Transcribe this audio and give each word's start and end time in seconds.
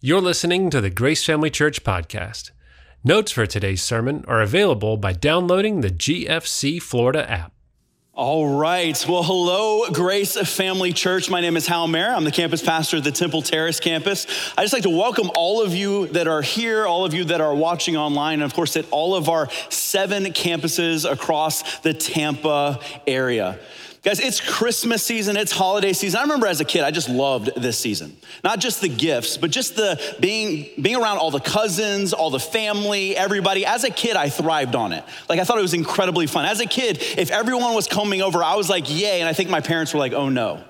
You're 0.00 0.20
listening 0.20 0.70
to 0.70 0.80
the 0.80 0.90
Grace 0.90 1.24
Family 1.24 1.50
Church 1.50 1.82
podcast. 1.82 2.52
Notes 3.02 3.32
for 3.32 3.46
today's 3.46 3.82
sermon 3.82 4.24
are 4.28 4.40
available 4.40 4.96
by 4.96 5.12
downloading 5.12 5.80
the 5.80 5.90
GFC 5.90 6.80
Florida 6.80 7.28
app. 7.28 7.50
All 8.12 8.56
right. 8.56 9.04
Well, 9.08 9.24
hello, 9.24 9.90
Grace 9.90 10.36
Family 10.36 10.92
Church. 10.92 11.28
My 11.28 11.40
name 11.40 11.56
is 11.56 11.66
Hal 11.66 11.88
Mayer. 11.88 12.14
I'm 12.14 12.22
the 12.22 12.30
campus 12.30 12.62
pastor 12.62 12.98
at 12.98 13.04
the 13.04 13.10
Temple 13.10 13.42
Terrace 13.42 13.80
campus. 13.80 14.28
I 14.56 14.62
just 14.62 14.72
like 14.72 14.84
to 14.84 14.88
welcome 14.88 15.32
all 15.34 15.64
of 15.64 15.74
you 15.74 16.06
that 16.08 16.28
are 16.28 16.42
here, 16.42 16.86
all 16.86 17.04
of 17.04 17.12
you 17.12 17.24
that 17.24 17.40
are 17.40 17.54
watching 17.56 17.96
online, 17.96 18.34
and 18.34 18.44
of 18.44 18.54
course, 18.54 18.76
at 18.76 18.88
all 18.92 19.16
of 19.16 19.28
our 19.28 19.48
seven 19.68 20.26
campuses 20.26 21.10
across 21.10 21.80
the 21.80 21.92
Tampa 21.92 22.78
area. 23.04 23.58
Guys, 24.08 24.20
it's 24.20 24.40
Christmas 24.40 25.02
season, 25.02 25.36
it's 25.36 25.52
holiday 25.52 25.92
season. 25.92 26.16
I 26.16 26.22
remember 26.22 26.46
as 26.46 26.62
a 26.62 26.64
kid, 26.64 26.82
I 26.82 26.90
just 26.90 27.10
loved 27.10 27.50
this 27.60 27.78
season. 27.78 28.16
Not 28.42 28.58
just 28.58 28.80
the 28.80 28.88
gifts, 28.88 29.36
but 29.36 29.50
just 29.50 29.76
the 29.76 30.00
being 30.18 30.70
being 30.80 30.96
around 30.96 31.18
all 31.18 31.30
the 31.30 31.40
cousins, 31.40 32.14
all 32.14 32.30
the 32.30 32.40
family, 32.40 33.14
everybody. 33.14 33.66
As 33.66 33.84
a 33.84 33.90
kid, 33.90 34.16
I 34.16 34.30
thrived 34.30 34.74
on 34.74 34.94
it. 34.94 35.04
Like 35.28 35.40
I 35.40 35.44
thought 35.44 35.58
it 35.58 35.60
was 35.60 35.74
incredibly 35.74 36.26
fun. 36.26 36.46
As 36.46 36.58
a 36.60 36.64
kid, 36.64 37.02
if 37.18 37.30
everyone 37.30 37.74
was 37.74 37.86
coming 37.86 38.22
over, 38.22 38.42
I 38.42 38.54
was 38.54 38.70
like, 38.70 38.88
"Yay." 38.88 39.20
And 39.20 39.28
I 39.28 39.34
think 39.34 39.50
my 39.50 39.60
parents 39.60 39.92
were 39.92 40.00
like, 40.00 40.14
"Oh 40.14 40.30
no." 40.30 40.64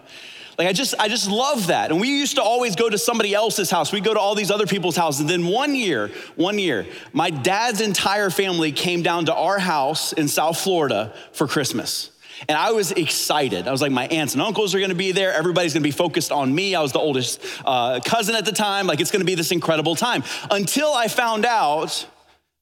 Like 0.59 0.67
I 0.67 0.73
just 0.73 0.97
I 0.99 1.07
just 1.07 1.31
love 1.31 1.69
that. 1.69 1.93
And 1.93 2.01
we 2.01 2.09
used 2.09 2.35
to 2.35 2.43
always 2.43 2.75
go 2.75 2.91
to 2.91 2.99
somebody 2.99 3.35
else's 3.35 3.71
house. 3.71 3.93
We'd 3.93 4.03
go 4.03 4.15
to 4.15 4.21
all 4.21 4.35
these 4.35 4.51
other 4.51 4.67
people's 4.67 4.97
houses. 4.97 5.21
And 5.21 5.31
then 5.31 5.47
one 5.47 5.77
year, 5.77 6.11
one 6.35 6.59
year, 6.59 6.89
my 7.13 7.31
dad's 7.31 7.81
entire 7.83 8.31
family 8.31 8.73
came 8.73 9.03
down 9.03 9.27
to 9.27 9.35
our 9.35 9.61
house 9.61 10.13
in 10.13 10.27
South 10.27 10.59
Florida 10.59 11.15
for 11.31 11.47
Christmas. 11.47 12.11
And 12.49 12.57
I 12.57 12.73
was 12.73 12.93
excited. 12.93 13.67
I 13.67 13.73
was 13.73 13.83
like, 13.83 13.93
my 13.93 14.07
aunts 14.07 14.35
and 14.35 14.43
uncles 14.43 14.75
are 14.75 14.81
gonna 14.81 14.95
be 14.95 15.13
there. 15.13 15.33
Everybody's 15.33 15.73
gonna 15.73 15.83
be 15.83 15.91
focused 15.91 16.31
on 16.31 16.55
me. 16.55 16.75
I 16.75 16.83
was 16.83 16.93
the 16.93 16.99
oldest 16.99 17.41
uh, 17.65 18.01
cousin 18.05 18.35
at 18.35 18.45
the 18.45 18.53
time. 18.53 18.87
Like, 18.87 19.01
it's 19.01 19.11
gonna 19.11 19.25
be 19.25 19.35
this 19.35 19.51
incredible 19.51 19.97
time. 19.97 20.23
Until 20.51 20.93
I 20.93 21.09
found 21.09 21.45
out 21.45 22.07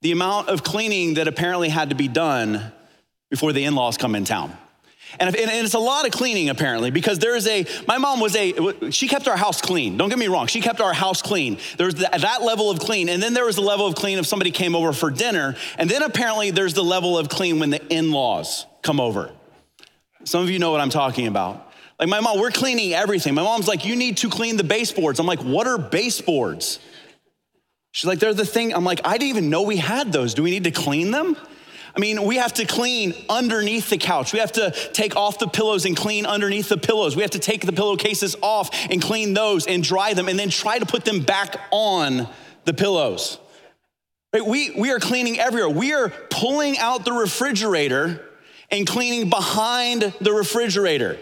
the 0.02 0.12
amount 0.12 0.48
of 0.48 0.62
cleaning 0.62 1.14
that 1.14 1.28
apparently 1.28 1.68
had 1.68 1.90
to 1.90 1.96
be 1.96 2.08
done 2.08 2.72
before 3.30 3.52
the 3.52 3.64
in 3.64 3.74
laws 3.74 3.96
come 3.96 4.14
in 4.14 4.24
town. 4.24 4.56
And, 5.18 5.28
if, 5.28 5.40
and, 5.40 5.64
it's 5.64 5.74
a 5.74 5.78
lot 5.78 6.04
of 6.04 6.12
cleaning 6.12 6.48
apparently 6.48 6.90
because 6.90 7.18
there 7.18 7.36
is 7.36 7.46
a, 7.46 7.64
my 7.86 7.98
mom 7.98 8.20
was 8.20 8.34
a, 8.36 8.90
she 8.90 9.08
kept 9.08 9.28
our 9.28 9.36
house 9.36 9.60
clean. 9.60 9.96
Don't 9.96 10.08
get 10.08 10.18
me 10.18 10.28
wrong, 10.28 10.46
she 10.46 10.60
kept 10.60 10.80
our 10.80 10.92
house 10.92 11.22
clean. 11.22 11.58
There's 11.78 11.94
that, 11.96 12.20
that 12.20 12.42
level 12.42 12.70
of 12.70 12.80
clean. 12.80 13.08
And 13.08 13.22
then 13.22 13.32
there 13.32 13.44
was 13.44 13.56
the 13.56 13.62
level 13.62 13.86
of 13.86 13.94
clean 13.94 14.18
if 14.18 14.26
somebody 14.26 14.50
came 14.50 14.74
over 14.74 14.92
for 14.92 15.10
dinner. 15.10 15.56
And 15.78 15.88
then 15.88 16.02
apparently 16.02 16.50
there's 16.50 16.74
the 16.74 16.84
level 16.84 17.16
of 17.16 17.28
clean 17.28 17.58
when 17.58 17.70
the 17.70 17.84
in 17.88 18.10
laws 18.10 18.66
come 18.82 19.00
over. 19.00 19.32
Some 20.26 20.42
of 20.42 20.50
you 20.50 20.58
know 20.58 20.72
what 20.72 20.80
I'm 20.80 20.90
talking 20.90 21.28
about. 21.28 21.72
Like 22.00 22.08
my 22.08 22.18
mom, 22.18 22.40
we're 22.40 22.50
cleaning 22.50 22.92
everything. 22.92 23.34
My 23.34 23.42
mom's 23.42 23.68
like, 23.68 23.84
you 23.84 23.94
need 23.94 24.18
to 24.18 24.28
clean 24.28 24.56
the 24.56 24.64
baseboards. 24.64 25.20
I'm 25.20 25.26
like, 25.26 25.38
what 25.38 25.68
are 25.68 25.78
baseboards? 25.78 26.80
She's 27.92 28.06
like, 28.06 28.18
they're 28.18 28.34
the 28.34 28.44
thing. 28.44 28.74
I'm 28.74 28.84
like, 28.84 29.00
I 29.04 29.12
didn't 29.12 29.28
even 29.28 29.50
know 29.50 29.62
we 29.62 29.76
had 29.76 30.12
those. 30.12 30.34
Do 30.34 30.42
we 30.42 30.50
need 30.50 30.64
to 30.64 30.72
clean 30.72 31.12
them? 31.12 31.36
I 31.94 32.00
mean, 32.00 32.24
we 32.24 32.36
have 32.36 32.52
to 32.54 32.66
clean 32.66 33.14
underneath 33.30 33.88
the 33.88 33.98
couch. 33.98 34.32
We 34.32 34.40
have 34.40 34.52
to 34.52 34.72
take 34.92 35.16
off 35.16 35.38
the 35.38 35.46
pillows 35.46 35.86
and 35.86 35.96
clean 35.96 36.26
underneath 36.26 36.68
the 36.68 36.76
pillows. 36.76 37.14
We 37.14 37.22
have 37.22 37.30
to 37.30 37.38
take 37.38 37.64
the 37.64 37.72
pillowcases 37.72 38.36
off 38.42 38.70
and 38.90 39.00
clean 39.00 39.32
those 39.32 39.66
and 39.66 39.82
dry 39.82 40.12
them 40.12 40.28
and 40.28 40.38
then 40.38 40.50
try 40.50 40.78
to 40.78 40.84
put 40.84 41.04
them 41.04 41.22
back 41.22 41.56
on 41.70 42.28
the 42.64 42.74
pillows. 42.74 43.38
Right? 44.34 44.44
We, 44.44 44.72
we 44.72 44.90
are 44.90 44.98
cleaning 44.98 45.38
everywhere. 45.38 45.70
We 45.70 45.94
are 45.94 46.10
pulling 46.30 46.76
out 46.76 47.04
the 47.04 47.12
refrigerator 47.12 48.25
and 48.70 48.86
cleaning 48.86 49.30
behind 49.30 50.12
the 50.20 50.32
refrigerator. 50.32 51.18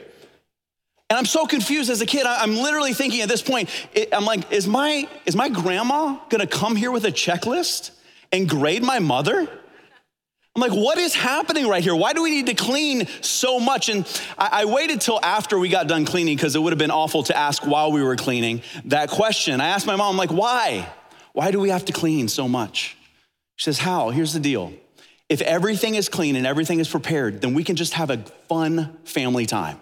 And 1.11 1.19
I'm 1.19 1.27
so 1.27 1.47
confused 1.47 1.91
as 1.91 2.01
a 2.01 2.07
kid. 2.07 2.25
I'm 2.27 2.57
literally 2.57 2.95
thinking 2.95 3.21
at 3.21 3.29
this 3.29 3.43
point, 3.43 3.69
I'm 4.13 4.25
like, 4.25 4.51
is 4.51 4.67
my, 4.67 5.09
is 5.27 5.37
my 5.37 5.49
grandma 5.49 6.19
gonna 6.31 6.47
come 6.47 6.77
here 6.77 6.91
with 6.91 7.05
a 7.05 7.13
checklist 7.13 7.91
and 8.33 8.49
grade 8.49 8.83
my 8.83 8.99
mother? 8.99 9.49
I'm 10.57 10.61
like, 10.61 10.73
what 10.73 10.99
is 10.99 11.15
happening 11.15 11.67
right 11.67 11.83
here? 11.83 11.97
Why 11.97 12.13
do 12.13 12.23
we 12.23 12.31
need 12.31 12.47
to 12.47 12.55
clean 12.55 13.09
so 13.23 13.59
much? 13.59 13.89
And 13.89 14.07
I, 14.39 14.63
I 14.63 14.65
waited 14.67 15.01
till 15.01 15.19
after 15.21 15.59
we 15.59 15.69
got 15.69 15.89
done 15.89 16.05
cleaning 16.05 16.37
because 16.37 16.55
it 16.55 16.61
would 16.61 16.73
have 16.73 16.79
been 16.79 16.93
awful 16.93 17.25
to 17.25 17.37
ask 17.37 17.67
while 17.67 17.91
we 17.91 18.03
were 18.03 18.15
cleaning 18.15 18.63
that 18.87 19.11
question. 19.11 19.61
I 19.61 19.69
asked 19.69 19.87
my 19.87 19.97
mom, 19.97 20.13
I'm 20.13 20.17
like, 20.17 20.33
why? 20.33 20.89
Why 21.33 21.51
do 21.51 21.59
we 21.59 21.71
have 21.71 21.85
to 21.87 21.93
clean 21.93 22.29
so 22.29 22.47
much? 22.47 22.97
She 23.57 23.65
says, 23.65 23.79
Hal? 23.79 24.11
Here's 24.11 24.33
the 24.33 24.41
deal 24.41 24.73
if 25.29 25.41
everything 25.41 25.95
is 25.95 26.09
clean 26.09 26.37
and 26.37 26.47
everything 26.47 26.81
is 26.81 26.89
prepared, 26.89 27.41
then 27.41 27.55
we 27.55 27.65
can 27.65 27.77
just 27.77 27.95
have 27.95 28.11
a 28.11 28.19
fun 28.49 28.97
family 29.05 29.47
time. 29.47 29.81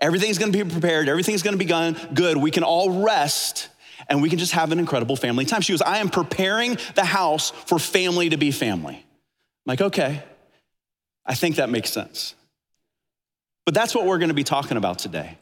Everything's 0.00 0.38
gonna 0.38 0.52
be 0.52 0.64
prepared, 0.64 1.08
everything's 1.08 1.42
gonna 1.42 1.56
be 1.56 1.64
good. 1.64 2.36
We 2.36 2.50
can 2.50 2.62
all 2.62 3.02
rest 3.02 3.68
and 4.08 4.20
we 4.20 4.28
can 4.28 4.38
just 4.38 4.52
have 4.52 4.72
an 4.72 4.78
incredible 4.78 5.16
family 5.16 5.44
time. 5.44 5.60
She 5.60 5.72
goes, 5.72 5.82
I 5.82 5.98
am 5.98 6.08
preparing 6.08 6.76
the 6.94 7.04
house 7.04 7.50
for 7.50 7.78
family 7.78 8.30
to 8.30 8.36
be 8.36 8.50
family. 8.50 8.94
I'm 8.96 9.02
like, 9.66 9.80
okay, 9.80 10.22
I 11.24 11.34
think 11.34 11.56
that 11.56 11.70
makes 11.70 11.90
sense. 11.90 12.34
But 13.64 13.74
that's 13.74 13.94
what 13.94 14.06
we're 14.06 14.18
gonna 14.18 14.34
be 14.34 14.44
talking 14.44 14.76
about 14.76 14.98
today. 14.98 15.38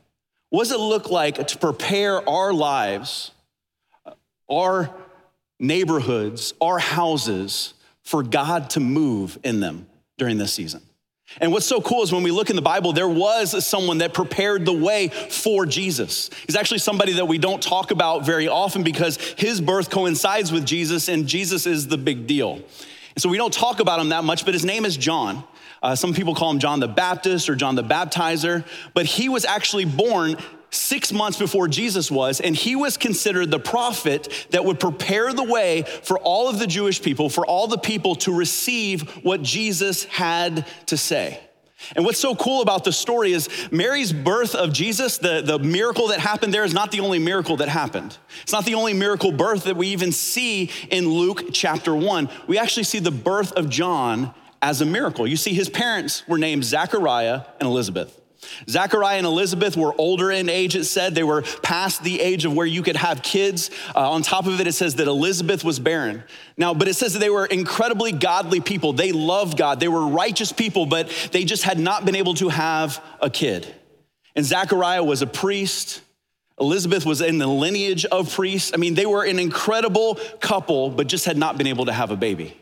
What 0.50 0.64
does 0.64 0.72
it 0.72 0.80
look 0.80 1.10
like 1.10 1.46
to 1.46 1.58
prepare 1.58 2.28
our 2.28 2.52
lives, 2.52 3.30
our 4.50 4.94
neighborhoods, 5.58 6.52
our 6.60 6.78
houses 6.78 7.74
for 8.02 8.22
God 8.22 8.70
to 8.70 8.80
move 8.80 9.38
in 9.44 9.60
them 9.60 9.86
during 10.18 10.38
this 10.38 10.52
season. 10.52 10.82
And 11.40 11.52
what's 11.52 11.66
so 11.66 11.80
cool 11.80 12.02
is 12.02 12.12
when 12.12 12.24
we 12.24 12.32
look 12.32 12.50
in 12.50 12.56
the 12.56 12.62
Bible, 12.62 12.92
there 12.92 13.08
was 13.08 13.64
someone 13.64 13.98
that 13.98 14.12
prepared 14.12 14.66
the 14.66 14.72
way 14.72 15.08
for 15.08 15.64
Jesus. 15.64 16.28
He's 16.46 16.56
actually 16.56 16.78
somebody 16.78 17.12
that 17.12 17.26
we 17.26 17.38
don't 17.38 17.62
talk 17.62 17.92
about 17.92 18.26
very 18.26 18.48
often 18.48 18.82
because 18.82 19.16
his 19.36 19.60
birth 19.60 19.90
coincides 19.90 20.50
with 20.50 20.66
Jesus, 20.66 21.08
and 21.08 21.28
Jesus 21.28 21.66
is 21.66 21.86
the 21.86 21.98
big 21.98 22.26
deal. 22.26 22.54
And 22.54 23.22
so 23.22 23.28
we 23.28 23.36
don't 23.36 23.52
talk 23.52 23.78
about 23.78 24.00
him 24.00 24.08
that 24.08 24.24
much, 24.24 24.44
but 24.44 24.54
his 24.54 24.64
name 24.64 24.84
is 24.84 24.96
John. 24.96 25.44
Uh, 25.82 25.94
some 25.94 26.12
people 26.12 26.34
call 26.34 26.50
him 26.50 26.58
John 26.58 26.80
the 26.80 26.88
Baptist 26.88 27.48
or 27.48 27.54
John 27.54 27.74
the 27.74 27.84
Baptizer, 27.84 28.64
but 28.92 29.06
he 29.06 29.28
was 29.28 29.44
actually 29.44 29.84
born 29.84 30.36
six 30.70 31.12
months 31.12 31.38
before 31.38 31.68
Jesus 31.68 32.10
was, 32.10 32.40
and 32.40 32.54
he 32.54 32.76
was 32.76 32.96
considered 32.96 33.50
the 33.50 33.58
prophet 33.58 34.46
that 34.50 34.64
would 34.64 34.80
prepare 34.80 35.32
the 35.32 35.44
way 35.44 35.82
for 36.02 36.18
all 36.18 36.48
of 36.48 36.58
the 36.58 36.66
Jewish 36.66 37.02
people, 37.02 37.28
for 37.28 37.44
all 37.44 37.66
the 37.66 37.78
people 37.78 38.14
to 38.16 38.32
receive 38.32 39.02
what 39.24 39.42
Jesus 39.42 40.04
had 40.04 40.66
to 40.86 40.96
say. 40.96 41.40
And 41.96 42.04
what's 42.04 42.18
so 42.18 42.34
cool 42.34 42.60
about 42.60 42.84
the 42.84 42.92
story 42.92 43.32
is 43.32 43.48
Mary's 43.70 44.12
birth 44.12 44.54
of 44.54 44.72
Jesus, 44.72 45.16
the, 45.16 45.40
the 45.40 45.58
miracle 45.58 46.08
that 46.08 46.20
happened 46.20 46.52
there 46.52 46.64
is 46.64 46.74
not 46.74 46.92
the 46.92 47.00
only 47.00 47.18
miracle 47.18 47.56
that 47.56 47.68
happened. 47.68 48.16
It's 48.42 48.52
not 48.52 48.66
the 48.66 48.74
only 48.74 48.92
miracle 48.92 49.32
birth 49.32 49.64
that 49.64 49.76
we 49.76 49.88
even 49.88 50.12
see 50.12 50.70
in 50.90 51.08
Luke 51.08 51.44
chapter 51.52 51.94
one. 51.94 52.28
We 52.46 52.58
actually 52.58 52.84
see 52.84 52.98
the 52.98 53.10
birth 53.10 53.52
of 53.52 53.70
John 53.70 54.34
as 54.60 54.82
a 54.82 54.86
miracle. 54.86 55.26
You 55.26 55.38
see, 55.38 55.54
his 55.54 55.70
parents 55.70 56.28
were 56.28 56.36
named 56.36 56.64
Zachariah 56.64 57.42
and 57.58 57.66
Elizabeth. 57.66 58.19
Zachariah 58.68 59.18
and 59.18 59.26
Elizabeth 59.26 59.76
were 59.76 59.94
older 59.98 60.30
in 60.30 60.48
age, 60.48 60.74
it 60.76 60.84
said. 60.84 61.14
They 61.14 61.22
were 61.22 61.42
past 61.62 62.02
the 62.02 62.20
age 62.20 62.44
of 62.44 62.54
where 62.54 62.66
you 62.66 62.82
could 62.82 62.96
have 62.96 63.22
kids. 63.22 63.70
Uh, 63.94 64.10
on 64.10 64.22
top 64.22 64.46
of 64.46 64.60
it, 64.60 64.66
it 64.66 64.72
says 64.72 64.96
that 64.96 65.06
Elizabeth 65.06 65.64
was 65.64 65.78
barren. 65.78 66.24
Now, 66.56 66.74
but 66.74 66.88
it 66.88 66.94
says 66.94 67.12
that 67.12 67.18
they 67.18 67.30
were 67.30 67.46
incredibly 67.46 68.12
godly 68.12 68.60
people. 68.60 68.92
They 68.92 69.12
loved 69.12 69.56
God. 69.56 69.80
They 69.80 69.88
were 69.88 70.06
righteous 70.06 70.52
people, 70.52 70.86
but 70.86 71.08
they 71.32 71.44
just 71.44 71.64
had 71.64 71.78
not 71.78 72.04
been 72.04 72.16
able 72.16 72.34
to 72.34 72.48
have 72.48 73.02
a 73.20 73.30
kid. 73.30 73.66
And 74.36 74.44
Zachariah 74.44 75.04
was 75.04 75.22
a 75.22 75.26
priest. 75.26 76.02
Elizabeth 76.58 77.06
was 77.06 77.20
in 77.20 77.38
the 77.38 77.46
lineage 77.46 78.04
of 78.04 78.32
priests. 78.32 78.72
I 78.74 78.76
mean, 78.76 78.94
they 78.94 79.06
were 79.06 79.24
an 79.24 79.38
incredible 79.38 80.16
couple, 80.40 80.90
but 80.90 81.06
just 81.06 81.24
had 81.24 81.38
not 81.38 81.56
been 81.56 81.66
able 81.66 81.86
to 81.86 81.92
have 81.92 82.10
a 82.10 82.16
baby. 82.16 82.59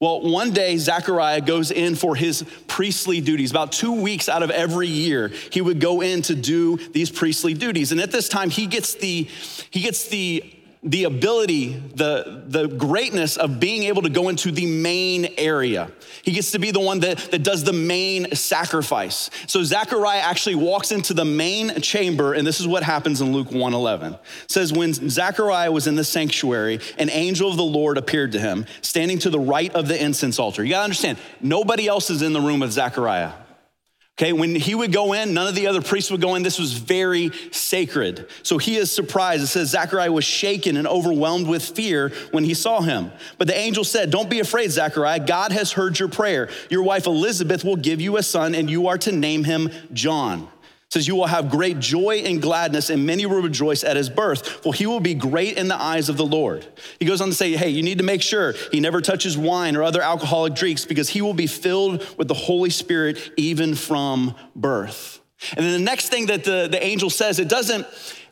Well, 0.00 0.22
one 0.22 0.52
day, 0.52 0.78
Zechariah 0.78 1.42
goes 1.42 1.70
in 1.70 1.94
for 1.94 2.16
his 2.16 2.42
priestly 2.66 3.20
duties. 3.20 3.50
About 3.50 3.70
two 3.70 3.92
weeks 3.92 4.30
out 4.30 4.42
of 4.42 4.50
every 4.50 4.88
year, 4.88 5.28
he 5.28 5.60
would 5.60 5.78
go 5.78 6.00
in 6.00 6.22
to 6.22 6.34
do 6.34 6.78
these 6.78 7.10
priestly 7.10 7.52
duties. 7.52 7.92
And 7.92 8.00
at 8.00 8.10
this 8.10 8.26
time, 8.26 8.48
he 8.48 8.66
gets 8.66 8.94
the, 8.94 9.28
he 9.70 9.80
gets 9.80 10.08
the 10.08 10.42
the 10.82 11.04
ability, 11.04 11.74
the, 11.94 12.44
the 12.46 12.66
greatness 12.66 13.36
of 13.36 13.60
being 13.60 13.82
able 13.82 14.00
to 14.00 14.08
go 14.08 14.30
into 14.30 14.50
the 14.50 14.64
main 14.64 15.26
area. 15.36 15.90
He 16.22 16.32
gets 16.32 16.52
to 16.52 16.58
be 16.58 16.70
the 16.70 16.80
one 16.80 17.00
that, 17.00 17.18
that 17.32 17.42
does 17.42 17.64
the 17.64 17.74
main 17.74 18.34
sacrifice. 18.34 19.28
So 19.46 19.62
Zechariah 19.62 20.20
actually 20.20 20.54
walks 20.54 20.90
into 20.90 21.12
the 21.12 21.26
main 21.26 21.82
chamber, 21.82 22.32
and 22.32 22.46
this 22.46 22.60
is 22.60 22.66
what 22.66 22.82
happens 22.82 23.20
in 23.20 23.32
Luke 23.32 23.48
1:11. 23.48 24.14
It 24.14 24.20
says, 24.50 24.72
When 24.72 24.94
Zechariah 24.94 25.70
was 25.70 25.86
in 25.86 25.96
the 25.96 26.04
sanctuary, 26.04 26.80
an 26.96 27.10
angel 27.10 27.50
of 27.50 27.58
the 27.58 27.62
Lord 27.62 27.98
appeared 27.98 28.32
to 28.32 28.40
him, 28.40 28.64
standing 28.80 29.18
to 29.18 29.30
the 29.30 29.40
right 29.40 29.72
of 29.74 29.86
the 29.86 30.02
incense 30.02 30.38
altar. 30.38 30.64
You 30.64 30.70
gotta 30.70 30.84
understand, 30.84 31.18
nobody 31.42 31.88
else 31.88 32.08
is 32.08 32.22
in 32.22 32.32
the 32.32 32.40
room 32.40 32.60
with 32.60 32.72
Zechariah. 32.72 33.32
Okay, 34.18 34.34
when 34.34 34.54
he 34.54 34.74
would 34.74 34.92
go 34.92 35.14
in, 35.14 35.32
none 35.32 35.46
of 35.46 35.54
the 35.54 35.66
other 35.66 35.80
priests 35.80 36.10
would 36.10 36.20
go 36.20 36.34
in. 36.34 36.42
This 36.42 36.58
was 36.58 36.74
very 36.74 37.30
sacred. 37.52 38.28
So 38.42 38.58
he 38.58 38.76
is 38.76 38.92
surprised. 38.92 39.42
It 39.42 39.46
says 39.46 39.70
Zechariah 39.70 40.12
was 40.12 40.26
shaken 40.26 40.76
and 40.76 40.86
overwhelmed 40.86 41.48
with 41.48 41.64
fear 41.64 42.10
when 42.30 42.44
he 42.44 42.52
saw 42.52 42.82
him. 42.82 43.12
But 43.38 43.46
the 43.46 43.56
angel 43.56 43.82
said, 43.82 44.10
Don't 44.10 44.28
be 44.28 44.40
afraid, 44.40 44.70
Zechariah. 44.72 45.20
God 45.20 45.52
has 45.52 45.72
heard 45.72 45.98
your 45.98 46.08
prayer. 46.08 46.50
Your 46.68 46.82
wife 46.82 47.06
Elizabeth 47.06 47.64
will 47.64 47.76
give 47.76 48.02
you 48.02 48.18
a 48.18 48.22
son, 48.22 48.54
and 48.54 48.68
you 48.68 48.88
are 48.88 48.98
to 48.98 49.12
name 49.12 49.44
him 49.44 49.70
John. 49.94 50.48
Says, 50.90 51.06
You 51.06 51.14
will 51.14 51.26
have 51.26 51.50
great 51.50 51.78
joy 51.78 52.22
and 52.24 52.42
gladness, 52.42 52.90
and 52.90 53.06
many 53.06 53.26
will 53.26 53.40
rejoice 53.40 53.84
at 53.84 53.96
his 53.96 54.10
birth, 54.10 54.46
for 54.46 54.74
he 54.74 54.86
will 54.86 55.00
be 55.00 55.14
great 55.14 55.56
in 55.56 55.68
the 55.68 55.80
eyes 55.80 56.08
of 56.08 56.16
the 56.16 56.26
Lord. 56.26 56.66
He 56.98 57.06
goes 57.06 57.20
on 57.20 57.28
to 57.28 57.34
say, 57.34 57.56
Hey, 57.56 57.70
you 57.70 57.82
need 57.82 57.98
to 57.98 58.04
make 58.04 58.22
sure 58.22 58.54
he 58.72 58.80
never 58.80 59.00
touches 59.00 59.38
wine 59.38 59.76
or 59.76 59.82
other 59.82 60.02
alcoholic 60.02 60.54
drinks 60.54 60.84
because 60.84 61.08
he 61.08 61.22
will 61.22 61.34
be 61.34 61.46
filled 61.46 62.04
with 62.18 62.28
the 62.28 62.34
Holy 62.34 62.70
Spirit 62.70 63.32
even 63.36 63.74
from 63.74 64.34
birth. 64.56 65.20
And 65.56 65.64
then 65.64 65.72
the 65.72 65.78
next 65.84 66.08
thing 66.08 66.26
that 66.26 66.44
the, 66.44 66.68
the 66.70 66.84
angel 66.84 67.08
says, 67.08 67.38
it 67.38 67.48
doesn't, 67.48 67.86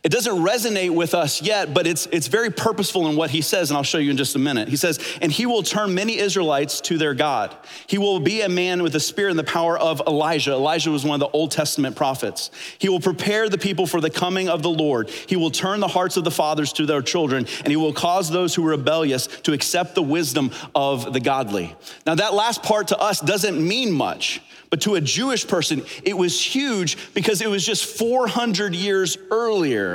it 0.05 0.11
doesn't 0.11 0.37
resonate 0.37 0.91
with 0.91 1.13
us 1.13 1.43
yet, 1.43 1.75
but 1.75 1.87
it's, 1.87 2.07
it's 2.13 2.29
very 2.29 2.51
purposeful 2.51 3.09
in 3.09 3.17
what 3.17 3.31
he 3.31 3.41
says, 3.41 3.71
and 3.71 3.77
I'll 3.77 3.83
show 3.83 3.99
you 3.99 4.13
in 4.13 4.17
just 4.17 4.37
a 4.37 4.39
minute. 4.39 4.69
He 4.69 4.77
says, 4.77 5.01
And 5.21 5.33
he 5.33 5.45
will 5.45 5.63
turn 5.63 5.93
many 5.95 6.19
Israelites 6.19 6.81
to 6.83 6.99
their 6.99 7.15
God. 7.15 7.57
He 7.89 7.99
will 7.99 8.21
be 8.21 8.43
a 8.43 8.49
man 8.49 8.83
with 8.83 8.93
the 8.93 9.01
spirit 9.01 9.31
and 9.31 9.39
the 9.39 9.45
power 9.45 9.77
of 9.77 10.01
Elijah. 10.07 10.53
Elijah 10.53 10.91
was 10.91 11.05
one 11.05 11.15
of 11.15 11.21
the 11.21 11.37
Old 11.37 11.51
Testament 11.51 11.97
prophets. 11.97 12.51
He 12.79 12.89
will 12.89 13.01
prepare 13.01 13.49
the 13.49 13.59
people 13.59 13.87
for 13.87 14.01
the 14.01 14.11
coming 14.11 14.49
of 14.49 14.63
the 14.63 14.71
Lord. 14.71 15.11
He 15.11 15.37
will 15.37 15.51
turn 15.51 15.81
the 15.81 15.89
hearts 15.89 16.17
of 16.17 16.25
the 16.25 16.31
fathers 16.31 16.73
to 16.75 16.87
their 16.87 17.03
children, 17.03 17.47
and 17.59 17.69
he 17.69 17.77
will 17.77 17.93
cause 17.93 18.31
those 18.31 18.55
who 18.55 18.65
are 18.67 18.71
rebellious 18.71 19.27
to 19.27 19.53
accept 19.53 19.97
the 19.97 20.03
wisdom 20.03 20.53
of 20.75 21.13
the 21.13 21.21
godly. 21.21 21.75
Now, 22.07 22.15
that 22.15 22.35
last 22.35 22.63
part 22.63 22.89
to 22.89 22.99
us 22.99 23.21
doesn't 23.21 23.67
mean 23.67 23.91
much. 23.91 24.41
But 24.71 24.83
to 24.83 24.97
a 24.97 25.01
Jewish 25.01 25.47
person, 25.47 25.83
it 26.03 26.17
was 26.17 26.41
huge 26.41 27.15
because 27.15 27.41
it 27.41 27.49
was 27.49 27.65
just 27.65 27.85
400 27.87 28.75
years 28.75 29.17
earlier, 29.31 29.88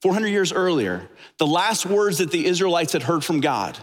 400 0.00 0.28
years 0.28 0.52
earlier, 0.52 1.08
the 1.38 1.46
last 1.46 1.86
words 1.86 2.18
that 2.18 2.30
the 2.30 2.46
Israelites 2.46 2.92
had 2.92 3.02
heard 3.02 3.24
from 3.24 3.40
God. 3.40 3.78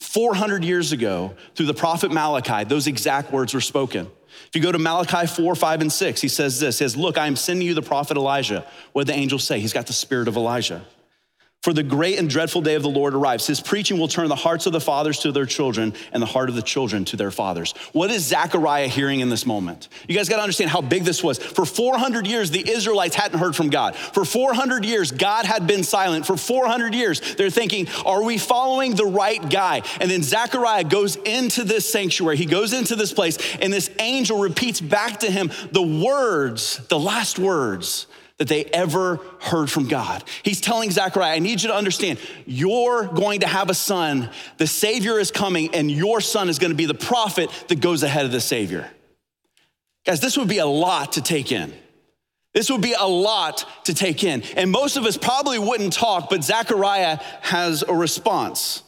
400 0.00 0.64
years 0.64 0.92
ago, 0.92 1.34
through 1.54 1.66
the 1.66 1.74
prophet 1.74 2.12
Malachi, 2.12 2.64
those 2.64 2.86
exact 2.86 3.32
words 3.32 3.54
were 3.54 3.60
spoken. 3.60 4.10
If 4.48 4.54
you 4.54 4.62
go 4.62 4.72
to 4.72 4.78
Malachi 4.78 5.26
4, 5.26 5.54
5, 5.54 5.80
and 5.80 5.92
6, 5.92 6.20
he 6.20 6.28
says 6.28 6.60
this, 6.60 6.78
he 6.78 6.84
says, 6.84 6.96
Look, 6.96 7.18
I 7.18 7.26
am 7.26 7.36
sending 7.36 7.66
you 7.66 7.74
the 7.74 7.82
prophet 7.82 8.16
Elijah. 8.16 8.66
What 8.92 9.06
did 9.06 9.14
the 9.14 9.18
angels 9.18 9.44
say? 9.44 9.60
He's 9.60 9.72
got 9.72 9.86
the 9.86 9.92
spirit 9.92 10.28
of 10.28 10.36
Elijah. 10.36 10.84
For 11.64 11.72
the 11.72 11.82
great 11.82 12.18
and 12.18 12.28
dreadful 12.28 12.60
day 12.60 12.74
of 12.74 12.82
the 12.82 12.90
Lord 12.90 13.14
arrives. 13.14 13.46
His 13.46 13.58
preaching 13.58 13.98
will 13.98 14.06
turn 14.06 14.28
the 14.28 14.36
hearts 14.36 14.66
of 14.66 14.74
the 14.74 14.82
fathers 14.82 15.20
to 15.20 15.32
their 15.32 15.46
children 15.46 15.94
and 16.12 16.20
the 16.20 16.26
heart 16.26 16.50
of 16.50 16.56
the 16.56 16.60
children 16.60 17.06
to 17.06 17.16
their 17.16 17.30
fathers. 17.30 17.72
What 17.92 18.10
is 18.10 18.26
Zechariah 18.26 18.86
hearing 18.88 19.20
in 19.20 19.30
this 19.30 19.46
moment? 19.46 19.88
You 20.06 20.14
guys 20.14 20.28
got 20.28 20.36
to 20.36 20.42
understand 20.42 20.68
how 20.68 20.82
big 20.82 21.04
this 21.04 21.24
was. 21.24 21.38
For 21.38 21.64
400 21.64 22.26
years, 22.26 22.50
the 22.50 22.70
Israelites 22.70 23.16
hadn't 23.16 23.38
heard 23.38 23.56
from 23.56 23.70
God. 23.70 23.96
For 23.96 24.26
400 24.26 24.84
years, 24.84 25.10
God 25.10 25.46
had 25.46 25.66
been 25.66 25.84
silent. 25.84 26.26
For 26.26 26.36
400 26.36 26.94
years, 26.94 27.34
they're 27.36 27.48
thinking, 27.48 27.88
are 28.04 28.22
we 28.22 28.36
following 28.36 28.94
the 28.94 29.06
right 29.06 29.48
guy? 29.48 29.80
And 30.02 30.10
then 30.10 30.22
Zechariah 30.22 30.84
goes 30.84 31.16
into 31.16 31.64
this 31.64 31.90
sanctuary. 31.90 32.36
He 32.36 32.44
goes 32.44 32.74
into 32.74 32.94
this 32.94 33.14
place, 33.14 33.38
and 33.56 33.72
this 33.72 33.88
angel 34.00 34.38
repeats 34.38 34.82
back 34.82 35.20
to 35.20 35.30
him 35.30 35.50
the 35.72 35.80
words, 35.80 36.86
the 36.88 36.98
last 36.98 37.38
words 37.38 38.06
that 38.38 38.48
they 38.48 38.64
ever 38.64 39.20
heard 39.40 39.70
from 39.70 39.86
God. 39.86 40.24
He's 40.42 40.60
telling 40.60 40.90
Zechariah, 40.90 41.36
I 41.36 41.38
need 41.38 41.62
you 41.62 41.68
to 41.68 41.74
understand, 41.74 42.18
you're 42.46 43.06
going 43.06 43.40
to 43.40 43.46
have 43.46 43.70
a 43.70 43.74
son, 43.74 44.30
the 44.56 44.66
Savior 44.66 45.20
is 45.20 45.30
coming, 45.30 45.74
and 45.74 45.90
your 45.90 46.20
son 46.20 46.48
is 46.48 46.58
going 46.58 46.72
to 46.72 46.76
be 46.76 46.86
the 46.86 46.94
prophet 46.94 47.48
that 47.68 47.80
goes 47.80 48.02
ahead 48.02 48.24
of 48.24 48.32
the 48.32 48.40
Savior. 48.40 48.90
Guys, 50.04 50.20
this 50.20 50.36
would 50.36 50.48
be 50.48 50.58
a 50.58 50.66
lot 50.66 51.12
to 51.12 51.22
take 51.22 51.52
in. 51.52 51.72
This 52.52 52.70
would 52.70 52.82
be 52.82 52.94
a 52.96 53.06
lot 53.06 53.66
to 53.84 53.94
take 53.94 54.22
in. 54.22 54.42
And 54.56 54.70
most 54.70 54.96
of 54.96 55.04
us 55.04 55.16
probably 55.16 55.58
wouldn't 55.58 55.92
talk, 55.92 56.28
but 56.28 56.44
Zechariah 56.44 57.18
has 57.40 57.82
a 57.82 57.94
response. 57.94 58.82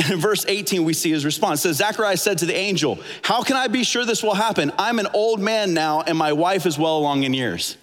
in 0.10 0.18
verse 0.18 0.44
18, 0.46 0.84
we 0.84 0.92
see 0.92 1.10
his 1.10 1.24
response. 1.24 1.62
Says, 1.62 1.76
Zechariah 1.76 2.16
said 2.16 2.38
to 2.38 2.46
the 2.46 2.56
angel, 2.56 2.98
How 3.22 3.42
can 3.42 3.56
I 3.56 3.68
be 3.68 3.84
sure 3.84 4.04
this 4.04 4.22
will 4.22 4.34
happen? 4.34 4.72
I'm 4.78 4.98
an 4.98 5.08
old 5.14 5.40
man 5.40 5.74
now, 5.74 6.02
and 6.02 6.18
my 6.18 6.32
wife 6.32 6.66
is 6.66 6.78
well 6.78 6.98
along 6.98 7.22
in 7.22 7.34
years. 7.34 7.76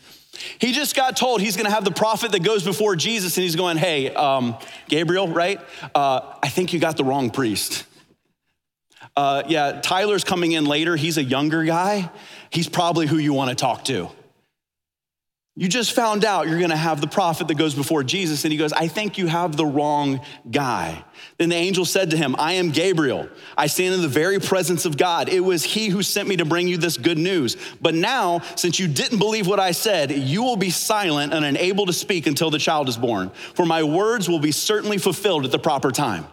He 0.59 0.71
just 0.71 0.95
got 0.95 1.17
told 1.17 1.41
he's 1.41 1.57
gonna 1.57 1.71
have 1.71 1.83
the 1.83 1.91
prophet 1.91 2.31
that 2.31 2.43
goes 2.43 2.63
before 2.63 2.95
Jesus, 2.95 3.37
and 3.37 3.43
he's 3.43 3.55
going, 3.55 3.77
Hey, 3.77 4.13
um, 4.13 4.57
Gabriel, 4.87 5.27
right? 5.27 5.59
Uh, 5.93 6.35
I 6.41 6.49
think 6.49 6.73
you 6.73 6.79
got 6.79 6.97
the 6.97 7.03
wrong 7.03 7.29
priest. 7.29 7.85
Uh, 9.15 9.43
yeah, 9.47 9.81
Tyler's 9.81 10.23
coming 10.23 10.53
in 10.53 10.65
later. 10.65 10.95
He's 10.95 11.17
a 11.17 11.23
younger 11.23 11.63
guy. 11.63 12.09
He's 12.49 12.69
probably 12.69 13.07
who 13.07 13.17
you 13.17 13.33
wanna 13.33 13.55
talk 13.55 13.83
to. 13.85 14.09
You 15.57 15.67
just 15.67 15.91
found 15.91 16.23
out 16.23 16.47
you're 16.47 16.61
gonna 16.61 16.77
have 16.77 17.01
the 17.01 17.07
prophet 17.07 17.49
that 17.49 17.55
goes 17.55 17.75
before 17.75 18.03
Jesus, 18.03 18.45
and 18.45 18.53
he 18.53 18.57
goes, 18.57 18.71
I 18.71 18.87
think 18.87 19.17
you 19.17 19.27
have 19.27 19.57
the 19.57 19.65
wrong 19.65 20.21
guy. 20.49 21.03
Then 21.37 21.49
the 21.49 21.57
angel 21.57 21.83
said 21.83 22.11
to 22.11 22.17
him, 22.17 22.37
I 22.39 22.53
am 22.53 22.71
Gabriel. 22.71 23.27
I 23.57 23.67
stand 23.67 23.93
in 23.93 24.01
the 24.01 24.07
very 24.07 24.39
presence 24.39 24.85
of 24.85 24.95
God. 24.95 25.27
It 25.27 25.41
was 25.41 25.63
he 25.63 25.89
who 25.89 26.03
sent 26.03 26.29
me 26.29 26.37
to 26.37 26.45
bring 26.45 26.69
you 26.69 26.77
this 26.77 26.97
good 26.97 27.17
news. 27.17 27.57
But 27.81 27.95
now, 27.95 28.39
since 28.55 28.79
you 28.79 28.87
didn't 28.87 29.19
believe 29.19 29.45
what 29.45 29.59
I 29.59 29.71
said, 29.71 30.11
you 30.11 30.41
will 30.41 30.55
be 30.55 30.69
silent 30.69 31.33
and 31.33 31.43
unable 31.43 31.85
to 31.85 31.93
speak 31.93 32.27
until 32.27 32.49
the 32.49 32.57
child 32.57 32.87
is 32.87 32.97
born, 32.97 33.29
for 33.53 33.65
my 33.65 33.83
words 33.83 34.29
will 34.29 34.39
be 34.39 34.53
certainly 34.53 34.97
fulfilled 34.97 35.43
at 35.43 35.51
the 35.51 35.59
proper 35.59 35.91
time. 35.91 36.25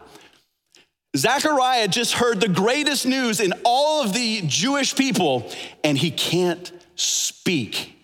Zechariah 1.17 1.89
just 1.89 2.13
heard 2.13 2.41
the 2.41 2.49
greatest 2.49 3.05
news 3.05 3.41
in 3.41 3.53
all 3.65 4.05
of 4.05 4.13
the 4.13 4.43
Jewish 4.47 4.95
people, 4.95 5.51
and 5.83 5.99
he 5.99 6.13
can't 6.13 6.71
speak. 6.95 7.98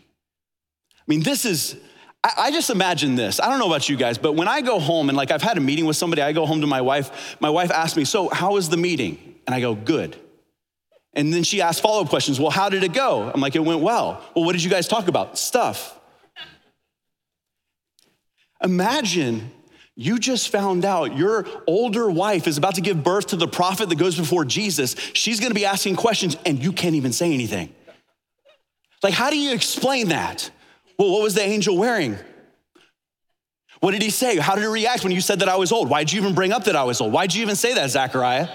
I 1.06 1.10
mean, 1.10 1.22
this 1.22 1.44
is, 1.44 1.76
I, 2.22 2.50
just 2.50 2.70
imagine 2.70 3.14
this. 3.14 3.38
I 3.38 3.50
don't 3.50 3.58
know 3.58 3.66
about 3.66 3.90
you 3.90 3.96
guys, 3.96 4.16
but 4.16 4.32
when 4.32 4.48
I 4.48 4.62
go 4.62 4.78
home 4.78 5.10
and 5.10 5.16
like 5.16 5.30
I've 5.30 5.42
had 5.42 5.58
a 5.58 5.60
meeting 5.60 5.84
with 5.84 5.96
somebody, 5.96 6.22
I 6.22 6.32
go 6.32 6.46
home 6.46 6.62
to 6.62 6.66
my 6.66 6.80
wife. 6.80 7.36
My 7.40 7.50
wife 7.50 7.70
asks 7.70 7.96
me, 7.96 8.06
So, 8.06 8.30
how 8.30 8.54
was 8.54 8.70
the 8.70 8.78
meeting? 8.78 9.36
And 9.46 9.54
I 9.54 9.60
go, 9.60 9.74
Good. 9.74 10.16
And 11.12 11.32
then 11.32 11.44
she 11.44 11.60
asks 11.60 11.80
follow 11.80 12.02
up 12.02 12.08
questions. 12.08 12.40
Well, 12.40 12.50
how 12.50 12.70
did 12.70 12.82
it 12.82 12.94
go? 12.94 13.30
I'm 13.32 13.40
like, 13.42 13.54
It 13.54 13.60
went 13.60 13.82
well. 13.82 14.24
Well, 14.34 14.46
what 14.46 14.52
did 14.52 14.64
you 14.64 14.70
guys 14.70 14.88
talk 14.88 15.08
about? 15.08 15.36
Stuff. 15.36 16.00
Imagine 18.62 19.50
you 19.94 20.18
just 20.18 20.48
found 20.48 20.86
out 20.86 21.16
your 21.18 21.46
older 21.66 22.10
wife 22.10 22.48
is 22.48 22.56
about 22.56 22.76
to 22.76 22.80
give 22.80 23.04
birth 23.04 23.28
to 23.28 23.36
the 23.36 23.46
prophet 23.46 23.90
that 23.90 23.98
goes 23.98 24.16
before 24.16 24.46
Jesus. 24.46 24.96
She's 25.12 25.38
gonna 25.38 25.54
be 25.54 25.66
asking 25.66 25.96
questions 25.96 26.38
and 26.46 26.62
you 26.62 26.72
can't 26.72 26.94
even 26.94 27.12
say 27.12 27.34
anything. 27.34 27.74
Like, 29.02 29.12
how 29.12 29.28
do 29.28 29.38
you 29.38 29.52
explain 29.52 30.08
that? 30.08 30.50
Well, 30.98 31.10
what 31.10 31.22
was 31.22 31.34
the 31.34 31.42
angel 31.42 31.76
wearing? 31.76 32.18
What 33.80 33.90
did 33.92 34.02
he 34.02 34.10
say? 34.10 34.36
How 34.36 34.54
did 34.54 34.62
he 34.62 34.68
react 34.68 35.02
when 35.02 35.12
you 35.12 35.20
said 35.20 35.40
that 35.40 35.48
I 35.48 35.56
was 35.56 35.72
old? 35.72 35.90
Why'd 35.90 36.12
you 36.12 36.20
even 36.20 36.34
bring 36.34 36.52
up 36.52 36.64
that 36.64 36.76
I 36.76 36.84
was 36.84 37.00
old? 37.00 37.12
Why'd 37.12 37.34
you 37.34 37.42
even 37.42 37.56
say 37.56 37.74
that, 37.74 37.90
Zechariah? 37.90 38.48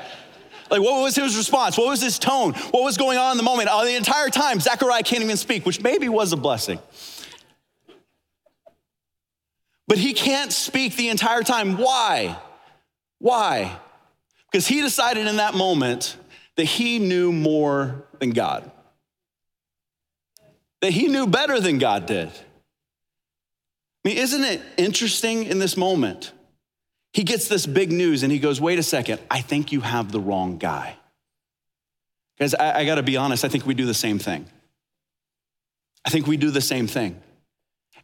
Like, 0.71 0.81
what 0.81 1.01
was 1.01 1.15
his 1.15 1.35
response? 1.35 1.77
What 1.77 1.87
was 1.87 2.01
his 2.01 2.19
tone? 2.19 2.53
What 2.53 2.83
was 2.83 2.97
going 2.97 3.17
on 3.17 3.31
in 3.31 3.37
the 3.37 3.43
moment? 3.43 3.69
Uh, 3.69 3.83
the 3.83 3.95
entire 3.95 4.29
time, 4.29 4.59
Zechariah 4.59 5.03
can't 5.03 5.23
even 5.23 5.37
speak, 5.37 5.65
which 5.65 5.81
maybe 5.81 6.09
was 6.09 6.31
a 6.31 6.37
blessing. 6.37 6.79
But 9.87 9.97
he 9.97 10.13
can't 10.13 10.53
speak 10.53 10.95
the 10.95 11.09
entire 11.09 11.41
time. 11.41 11.77
Why? 11.77 12.37
Why? 13.17 13.77
Because 14.51 14.67
he 14.67 14.81
decided 14.81 15.27
in 15.27 15.37
that 15.37 15.55
moment 15.55 16.15
that 16.55 16.65
he 16.65 16.99
knew 16.99 17.31
more 17.31 18.05
than 18.19 18.31
God 18.31 18.71
that 20.81 20.91
he 20.91 21.07
knew 21.07 21.27
better 21.27 21.59
than 21.59 21.77
God 21.77 22.05
did. 22.05 22.27
I 22.27 24.07
mean, 24.07 24.17
isn't 24.17 24.43
it 24.43 24.61
interesting 24.77 25.43
in 25.43 25.59
this 25.59 25.75
moment? 25.75 26.31
He 27.13 27.23
gets 27.23 27.47
this 27.47 27.65
big 27.65 27.91
news 27.91 28.23
and 28.23 28.31
he 28.31 28.39
goes, 28.39 28.61
Wait 28.61 28.79
a 28.79 28.83
second, 28.83 29.19
I 29.29 29.41
think 29.41 29.71
you 29.71 29.81
have 29.81 30.11
the 30.11 30.19
wrong 30.19 30.57
guy. 30.57 30.95
Guys, 32.39 32.53
I, 32.53 32.79
I 32.79 32.85
gotta 32.85 33.03
be 33.03 33.17
honest, 33.17 33.43
I 33.43 33.49
think 33.49 33.65
we 33.65 33.73
do 33.73 33.85
the 33.85 33.93
same 33.93 34.19
thing. 34.19 34.45
I 36.05 36.09
think 36.09 36.27
we 36.27 36.37
do 36.37 36.49
the 36.49 36.61
same 36.61 36.87
thing. 36.87 37.21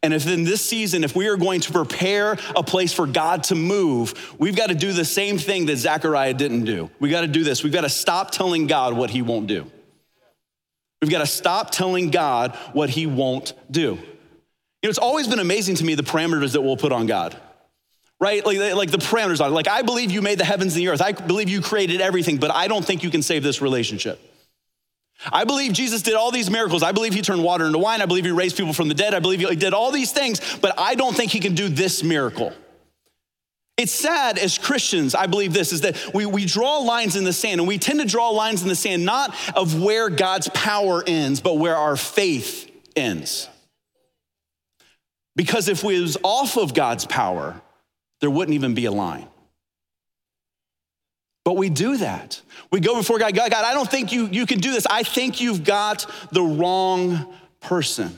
And 0.03 0.13
if 0.13 0.27
in 0.27 0.44
this 0.44 0.62
season, 0.63 1.03
if 1.03 1.15
we 1.15 1.27
are 1.27 1.38
going 1.38 1.62
to 1.62 1.72
prepare 1.72 2.38
a 2.55 2.62
place 2.62 2.94
for 2.94 3.08
God 3.08 3.44
to 3.46 3.55
move, 3.55 4.36
we've 4.38 4.55
got 4.55 4.67
to 4.67 4.75
do 4.75 4.91
the 4.91 5.05
same 5.05 5.38
thing 5.38 5.65
that 5.67 5.77
Zechariah 5.77 6.34
didn't 6.34 6.65
do. 6.65 6.91
We 7.00 7.10
got 7.10 7.22
to 7.22 7.27
do 7.27 7.44
this. 7.44 7.63
We've 7.63 7.74
got 7.74 7.82
to 7.82 7.89
stop 7.89 8.32
telling 8.32 8.67
God 8.67 8.94
what 8.94 9.10
he 9.10 9.22
won't 9.22 9.48
do. 9.48 9.72
We've 11.05 11.12
got 11.12 11.19
to 11.19 11.27
stop 11.27 11.69
telling 11.69 12.09
God 12.09 12.55
what 12.74 12.89
he 12.89 13.05
won't 13.05 13.53
do. 13.69 13.79
You 13.79 13.89
know, 13.91 14.89
it's 14.89 14.97
always 14.97 15.27
been 15.27 15.38
amazing 15.38 15.75
to 15.75 15.85
me 15.85 15.93
the 15.93 16.01
parameters 16.01 16.53
that 16.53 16.62
we'll 16.62 16.77
put 16.77 16.91
on 16.91 17.05
God. 17.05 17.39
Right? 18.19 18.43
Like, 18.43 18.57
like 18.74 18.89
the 18.89 18.97
parameters 18.97 19.39
on 19.39 19.51
it. 19.51 19.53
Like, 19.53 19.67
I 19.67 19.83
believe 19.83 20.09
you 20.09 20.24
made 20.24 20.39
the 20.39 20.45
heavens 20.45 20.74
and 20.74 20.81
the 20.81 20.88
earth. 20.88 21.03
I 21.03 21.12
believe 21.12 21.47
you 21.47 21.62
created 21.62 22.01
everything, 22.01 22.38
but 22.38 22.50
I 22.50 22.67
don't 22.67 22.83
think 22.83 23.03
you 23.03 23.12
can 23.12 23.21
save 23.21 23.43
this 23.43 23.62
relationship. 23.62 24.19
I 25.31 25.43
believe 25.43 25.74
Jesus 25.74 26.01
did 26.01 26.15
all 26.15 26.31
these 26.31 26.50
miracles. 26.50 26.81
I 26.81 26.91
believe 26.91 27.13
he 27.13 27.21
turned 27.21 27.43
water 27.43 27.67
into 27.67 27.77
wine. 27.77 28.01
I 28.01 28.07
believe 28.07 28.25
he 28.25 28.31
raised 28.31 28.57
people 28.57 28.74
from 28.74 28.88
the 28.88 28.95
dead. 28.95 29.13
I 29.13 29.19
believe 29.19 29.47
he 29.47 29.55
did 29.55 29.75
all 29.75 29.91
these 29.91 30.12
things, 30.12 30.41
but 30.57 30.74
I 30.79 30.95
don't 30.95 31.15
think 31.15 31.31
he 31.31 31.39
can 31.39 31.53
do 31.53 31.69
this 31.69 32.03
miracle. 32.03 32.51
It's 33.77 33.91
sad 33.91 34.38
as 34.38 34.58
Christians, 34.58 35.15
I 35.15 35.27
believe 35.27 35.51
this, 35.51 35.74
is 35.74 35.82
that 35.82 36.13
we, 36.13 36.25
we 36.25 36.46
draw 36.46 36.77
lines 36.77 37.17
in 37.17 37.25
the 37.25 37.34
sand, 37.34 37.60
and 37.60 37.67
we 37.67 37.77
tend 37.77 38.00
to 38.00 38.05
draw 38.05 38.29
lines 38.29 38.62
in 38.62 38.70
the 38.70 38.75
sand 38.75 39.03
not 39.03 39.36
of 39.55 39.82
where 39.82 40.10
God's 40.10 40.50
power 40.53 41.03
ends, 41.05 41.41
but 41.41 41.58
where 41.58 41.75
our 41.75 41.98
faith 41.98 42.72
ends. 42.96 43.50
Because 45.36 45.67
if 45.67 45.84
we 45.84 46.00
was 46.00 46.17
off 46.24 46.58
of 46.58 46.74
God's 46.74 47.05
power, 47.05 47.62
there 48.22 48.29
wouldn't 48.29 48.55
even 48.55 48.75
be 48.75 48.86
a 48.86 48.91
line. 48.91 49.27
But 51.44 51.58
we 51.58 51.70
do 51.70 51.98
that. 51.98 52.41
We 52.72 52.79
go 52.79 52.96
before 52.96 53.20
God, 53.20 53.36
God, 53.36 53.51
God, 53.51 53.65
I 53.65 53.74
don't 53.74 53.89
think 53.89 54.12
you, 54.12 54.27
you 54.27 54.46
can 54.46 54.60
do 54.60 54.72
this. 54.72 54.88
I 54.89 55.03
think 55.03 55.41
you've 55.41 55.63
got 55.65 56.10
the 56.32 56.41
wrong 56.41 57.34
person. 57.60 58.17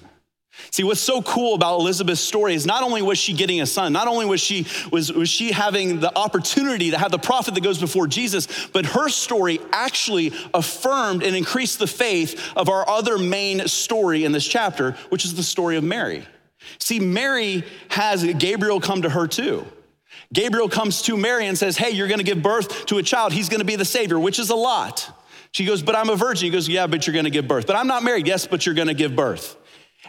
See, 0.72 0.84
what's 0.84 1.02
so 1.02 1.22
cool 1.22 1.56
about 1.56 1.80
Elizabeth's 1.80 2.22
story 2.22 2.54
is 2.54 2.66
not 2.66 2.84
only 2.84 3.02
was 3.02 3.18
she 3.18 3.34
getting 3.34 3.62
a 3.62 3.66
son, 3.66 3.94
not 3.94 4.08
only 4.08 4.26
was 4.26 4.42
she 4.42 4.66
was, 4.92 5.12
was 5.12 5.30
she 5.30 5.52
having 5.52 6.00
the 6.00 6.16
opportunity 6.18 6.92
to 6.92 6.98
have 6.98 7.12
the 7.12 7.20
prophet 7.20 7.54
that 7.54 7.62
goes 7.62 7.80
before 7.80 8.08
Jesus, 8.08 8.48
but 8.74 8.86
her 8.86 9.10
story 9.10 9.60
actually 9.72 10.34
affirmed 10.54 11.24
and 11.24 11.36
increased 11.36 11.80
the 11.80 11.88
faith 11.88 12.52
of 12.56 12.70
our 12.70 12.88
other 12.90 13.18
main 13.18 13.68
story 13.68 14.26
in 14.26 14.32
this 14.32 14.48
chapter, 14.48 14.94
which 15.10 15.26
is 15.26 15.36
the 15.36 15.44
story 15.44 15.78
of 15.78 15.84
Mary. 15.84 16.26
See, 16.80 17.00
Mary 17.00 17.64
has 17.90 18.24
Gabriel 18.24 18.80
come 18.80 19.04
to 19.04 19.10
her 19.10 19.28
too. 19.28 19.66
Gabriel 20.34 20.68
comes 20.68 21.04
to 21.04 21.16
Mary 21.16 21.48
and 21.48 21.58
says, 21.58 21.78
Hey, 21.78 21.92
you're 21.92 22.08
gonna 22.08 22.24
give 22.24 22.42
birth 22.42 22.88
to 22.88 22.98
a 22.98 23.04
child. 23.04 23.32
He's 23.32 23.50
gonna 23.50 23.64
be 23.64 23.76
the 23.76 23.86
Savior, 23.86 24.20
which 24.20 24.40
is 24.40 24.50
a 24.50 24.56
lot. 24.56 25.10
She 25.52 25.66
goes, 25.66 25.82
But 25.82 25.96
I'm 25.96 26.10
a 26.10 26.16
virgin. 26.16 26.46
He 26.46 26.52
goes, 26.52 26.68
Yeah, 26.68 26.88
but 26.88 27.08
you're 27.08 27.16
gonna 27.16 27.30
give 27.30 27.48
birth. 27.48 27.68
But 27.68 27.78
I'm 27.78 27.88
not 27.88 28.04
married. 28.04 28.28
Yes, 28.28 28.46
but 28.48 28.66
you're 28.66 28.76
gonna 28.76 28.94
give 28.94 29.16
birth. 29.16 29.56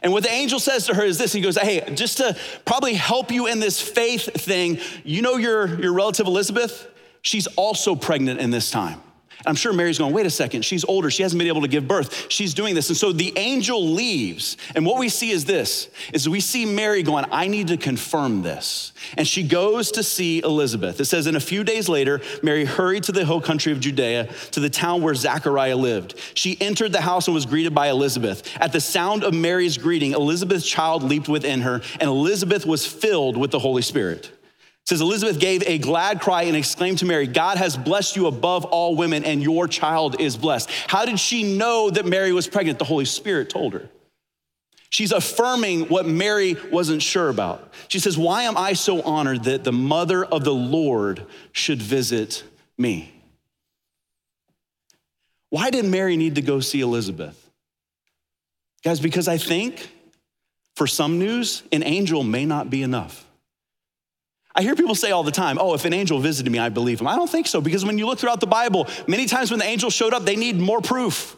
And 0.02 0.12
what 0.12 0.22
the 0.22 0.30
angel 0.30 0.60
says 0.60 0.86
to 0.86 0.94
her 0.94 1.04
is 1.04 1.18
this 1.18 1.32
He 1.32 1.40
goes, 1.40 1.56
Hey, 1.56 1.82
just 1.94 2.18
to 2.18 2.36
probably 2.64 2.94
help 2.94 3.30
you 3.30 3.46
in 3.46 3.60
this 3.60 3.80
faith 3.80 4.24
thing, 4.24 4.78
you 5.04 5.22
know 5.22 5.36
your, 5.36 5.80
your 5.80 5.92
relative 5.92 6.26
Elizabeth? 6.26 6.88
She's 7.22 7.46
also 7.48 7.94
pregnant 7.94 8.40
in 8.40 8.50
this 8.50 8.70
time. 8.70 9.00
I'm 9.46 9.54
sure 9.54 9.72
Mary's 9.72 9.98
going, 9.98 10.12
wait 10.12 10.26
a 10.26 10.30
second, 10.30 10.64
she's 10.64 10.84
older, 10.84 11.10
she 11.10 11.22
hasn't 11.22 11.38
been 11.38 11.48
able 11.48 11.62
to 11.62 11.68
give 11.68 11.86
birth. 11.86 12.30
She's 12.30 12.54
doing 12.54 12.74
this. 12.74 12.88
And 12.88 12.96
so 12.96 13.12
the 13.12 13.32
angel 13.36 13.92
leaves. 13.92 14.56
And 14.74 14.84
what 14.84 14.98
we 14.98 15.08
see 15.08 15.30
is 15.30 15.44
this 15.44 15.88
is 16.12 16.28
we 16.28 16.40
see 16.40 16.66
Mary 16.66 17.02
going, 17.02 17.24
I 17.30 17.46
need 17.46 17.68
to 17.68 17.76
confirm 17.76 18.42
this. 18.42 18.92
And 19.16 19.26
she 19.26 19.42
goes 19.44 19.92
to 19.92 20.02
see 20.02 20.40
Elizabeth. 20.40 21.00
It 21.00 21.04
says, 21.04 21.26
in 21.26 21.36
a 21.36 21.40
few 21.40 21.62
days 21.62 21.88
later, 21.88 22.20
Mary 22.42 22.64
hurried 22.64 23.04
to 23.04 23.12
the 23.12 23.24
hill 23.24 23.40
country 23.40 23.70
of 23.72 23.80
Judea, 23.80 24.28
to 24.50 24.60
the 24.60 24.70
town 24.70 25.02
where 25.02 25.14
Zachariah 25.14 25.76
lived. 25.76 26.18
She 26.34 26.60
entered 26.60 26.92
the 26.92 27.00
house 27.00 27.28
and 27.28 27.34
was 27.34 27.46
greeted 27.46 27.74
by 27.74 27.88
Elizabeth. 27.88 28.42
At 28.60 28.72
the 28.72 28.80
sound 28.80 29.22
of 29.22 29.34
Mary's 29.34 29.78
greeting, 29.78 30.12
Elizabeth's 30.12 30.68
child 30.68 31.02
leaped 31.02 31.28
within 31.28 31.60
her, 31.60 31.80
and 32.00 32.08
Elizabeth 32.08 32.66
was 32.66 32.86
filled 32.86 33.36
with 33.36 33.50
the 33.50 33.58
Holy 33.60 33.82
Spirit 33.82 34.32
says 34.88 35.02
Elizabeth 35.02 35.38
gave 35.38 35.62
a 35.66 35.76
glad 35.76 36.18
cry 36.18 36.44
and 36.44 36.56
exclaimed 36.56 36.96
to 36.96 37.04
Mary, 37.04 37.26
God 37.26 37.58
has 37.58 37.76
blessed 37.76 38.16
you 38.16 38.26
above 38.26 38.64
all 38.64 38.96
women, 38.96 39.22
and 39.22 39.42
your 39.42 39.68
child 39.68 40.18
is 40.18 40.34
blessed. 40.38 40.70
How 40.86 41.04
did 41.04 41.20
she 41.20 41.58
know 41.58 41.90
that 41.90 42.06
Mary 42.06 42.32
was 42.32 42.48
pregnant? 42.48 42.78
The 42.78 42.86
Holy 42.86 43.04
Spirit 43.04 43.50
told 43.50 43.74
her. 43.74 43.90
She's 44.88 45.12
affirming 45.12 45.88
what 45.88 46.06
Mary 46.06 46.56
wasn't 46.72 47.02
sure 47.02 47.28
about. 47.28 47.70
She 47.88 47.98
says, 47.98 48.16
Why 48.16 48.44
am 48.44 48.56
I 48.56 48.72
so 48.72 49.02
honored 49.02 49.44
that 49.44 49.62
the 49.62 49.72
mother 49.72 50.24
of 50.24 50.42
the 50.42 50.54
Lord 50.54 51.26
should 51.52 51.82
visit 51.82 52.42
me? 52.78 53.12
Why 55.50 55.68
did 55.68 55.84
Mary 55.84 56.16
need 56.16 56.36
to 56.36 56.42
go 56.42 56.60
see 56.60 56.80
Elizabeth? 56.80 57.50
Guys, 58.82 59.00
because 59.00 59.28
I 59.28 59.36
think 59.36 59.90
for 60.76 60.86
some 60.86 61.18
news, 61.18 61.62
an 61.72 61.82
angel 61.82 62.22
may 62.22 62.46
not 62.46 62.70
be 62.70 62.82
enough. 62.82 63.27
I 64.58 64.62
hear 64.62 64.74
people 64.74 64.96
say 64.96 65.12
all 65.12 65.22
the 65.22 65.30
time, 65.30 65.56
oh, 65.60 65.74
if 65.74 65.84
an 65.84 65.92
angel 65.92 66.18
visited 66.18 66.50
me, 66.50 66.58
I 66.58 66.68
believe 66.68 67.00
him. 67.00 67.06
I 67.06 67.14
don't 67.14 67.30
think 67.30 67.46
so, 67.46 67.60
because 67.60 67.84
when 67.84 67.96
you 67.96 68.06
look 68.06 68.18
throughout 68.18 68.40
the 68.40 68.48
Bible, 68.48 68.88
many 69.06 69.26
times 69.26 69.52
when 69.52 69.60
the 69.60 69.64
angel 69.64 69.88
showed 69.88 70.12
up, 70.12 70.24
they 70.24 70.34
need 70.34 70.58
more 70.58 70.80
proof. 70.80 71.36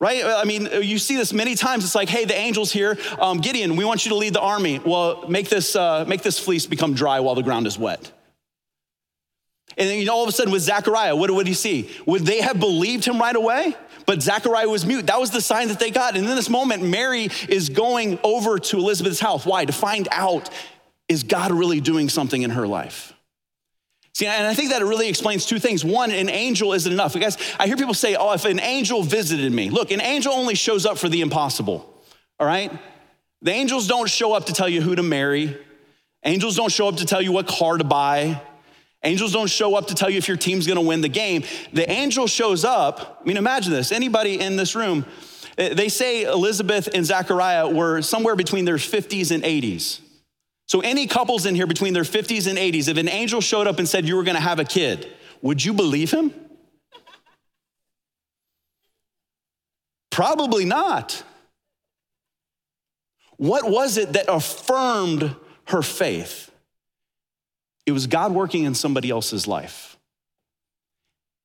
Right? 0.00 0.24
I 0.24 0.44
mean, 0.44 0.70
you 0.80 0.96
see 0.96 1.16
this 1.16 1.34
many 1.34 1.54
times. 1.54 1.84
It's 1.84 1.94
like, 1.94 2.08
hey, 2.08 2.24
the 2.24 2.34
angel's 2.34 2.72
here. 2.72 2.96
Um, 3.20 3.42
Gideon, 3.42 3.76
we 3.76 3.84
want 3.84 4.06
you 4.06 4.08
to 4.08 4.14
lead 4.14 4.32
the 4.32 4.40
army. 4.40 4.78
Well, 4.78 5.28
make 5.28 5.50
this, 5.50 5.76
uh, 5.76 6.06
make 6.08 6.22
this 6.22 6.38
fleece 6.38 6.64
become 6.64 6.94
dry 6.94 7.20
while 7.20 7.34
the 7.34 7.42
ground 7.42 7.66
is 7.66 7.78
wet. 7.78 8.10
And 9.76 9.86
then, 9.86 9.98
you 9.98 10.06
know, 10.06 10.14
all 10.14 10.22
of 10.22 10.30
a 10.30 10.32
sudden 10.32 10.50
with 10.50 10.62
Zechariah, 10.62 11.14
what 11.14 11.30
would 11.30 11.46
he 11.46 11.54
see? 11.54 11.90
Would 12.06 12.24
they 12.24 12.40
have 12.40 12.58
believed 12.58 13.04
him 13.04 13.18
right 13.20 13.36
away? 13.36 13.76
But 14.06 14.22
Zechariah 14.22 14.68
was 14.68 14.84
mute. 14.84 15.06
That 15.06 15.20
was 15.20 15.30
the 15.30 15.40
sign 15.40 15.68
that 15.68 15.78
they 15.78 15.90
got. 15.90 16.16
And 16.16 16.26
in 16.26 16.36
this 16.36 16.50
moment, 16.50 16.82
Mary 16.82 17.28
is 17.48 17.68
going 17.68 18.18
over 18.24 18.58
to 18.58 18.78
Elizabeth's 18.78 19.20
house. 19.20 19.46
Why? 19.46 19.64
To 19.66 19.72
find 19.72 20.08
out 20.10 20.50
is 21.12 21.22
God 21.22 21.52
really 21.52 21.80
doing 21.80 22.08
something 22.08 22.42
in 22.42 22.50
her 22.50 22.66
life? 22.66 23.12
See, 24.14 24.26
and 24.26 24.46
I 24.46 24.54
think 24.54 24.70
that 24.70 24.82
it 24.82 24.84
really 24.84 25.08
explains 25.08 25.46
two 25.46 25.58
things. 25.58 25.84
One, 25.84 26.10
an 26.10 26.28
angel 26.28 26.74
isn't 26.74 26.92
enough. 26.92 27.14
Guys, 27.18 27.38
I 27.58 27.66
hear 27.66 27.76
people 27.76 27.94
say, 27.94 28.14
oh, 28.14 28.32
if 28.32 28.44
an 28.44 28.60
angel 28.60 29.02
visited 29.02 29.50
me. 29.52 29.70
Look, 29.70 29.90
an 29.90 30.02
angel 30.02 30.34
only 30.34 30.54
shows 30.54 30.84
up 30.84 30.98
for 30.98 31.08
the 31.08 31.22
impossible, 31.22 31.88
all 32.38 32.46
right? 32.46 32.70
The 33.40 33.52
angels 33.52 33.88
don't 33.88 34.10
show 34.10 34.34
up 34.34 34.46
to 34.46 34.52
tell 34.52 34.68
you 34.68 34.82
who 34.82 34.94
to 34.94 35.02
marry. 35.02 35.56
Angels 36.24 36.56
don't 36.56 36.70
show 36.70 36.88
up 36.88 36.96
to 36.96 37.06
tell 37.06 37.22
you 37.22 37.32
what 37.32 37.46
car 37.46 37.78
to 37.78 37.84
buy. 37.84 38.40
Angels 39.02 39.32
don't 39.32 39.50
show 39.50 39.74
up 39.74 39.88
to 39.88 39.94
tell 39.94 40.08
you 40.08 40.18
if 40.18 40.28
your 40.28 40.36
team's 40.36 40.66
gonna 40.66 40.80
win 40.80 41.00
the 41.00 41.08
game. 41.08 41.42
The 41.72 41.90
angel 41.90 42.28
shows 42.28 42.64
up. 42.64 43.18
I 43.20 43.26
mean, 43.26 43.36
imagine 43.36 43.72
this 43.72 43.90
anybody 43.90 44.38
in 44.38 44.56
this 44.56 44.76
room, 44.76 45.04
eh, 45.58 45.74
they 45.74 45.88
say 45.88 46.22
Elizabeth 46.22 46.88
and 46.94 47.04
Zachariah 47.04 47.68
were 47.68 48.02
somewhere 48.02 48.36
between 48.36 48.64
their 48.64 48.76
50s 48.76 49.32
and 49.32 49.42
80s. 49.42 50.00
So, 50.72 50.80
any 50.80 51.06
couples 51.06 51.44
in 51.44 51.54
here 51.54 51.66
between 51.66 51.92
their 51.92 52.02
50s 52.02 52.48
and 52.48 52.58
80s, 52.58 52.88
if 52.88 52.96
an 52.96 53.06
angel 53.06 53.42
showed 53.42 53.66
up 53.66 53.78
and 53.78 53.86
said 53.86 54.08
you 54.08 54.16
were 54.16 54.22
gonna 54.22 54.40
have 54.40 54.58
a 54.58 54.64
kid, 54.64 55.06
would 55.42 55.62
you 55.62 55.74
believe 55.74 56.10
him? 56.10 56.32
Probably 60.10 60.64
not. 60.64 61.22
What 63.36 63.70
was 63.70 63.98
it 63.98 64.14
that 64.14 64.24
affirmed 64.28 65.36
her 65.66 65.82
faith? 65.82 66.50
It 67.84 67.92
was 67.92 68.06
God 68.06 68.32
working 68.32 68.64
in 68.64 68.74
somebody 68.74 69.10
else's 69.10 69.46
life. 69.46 69.98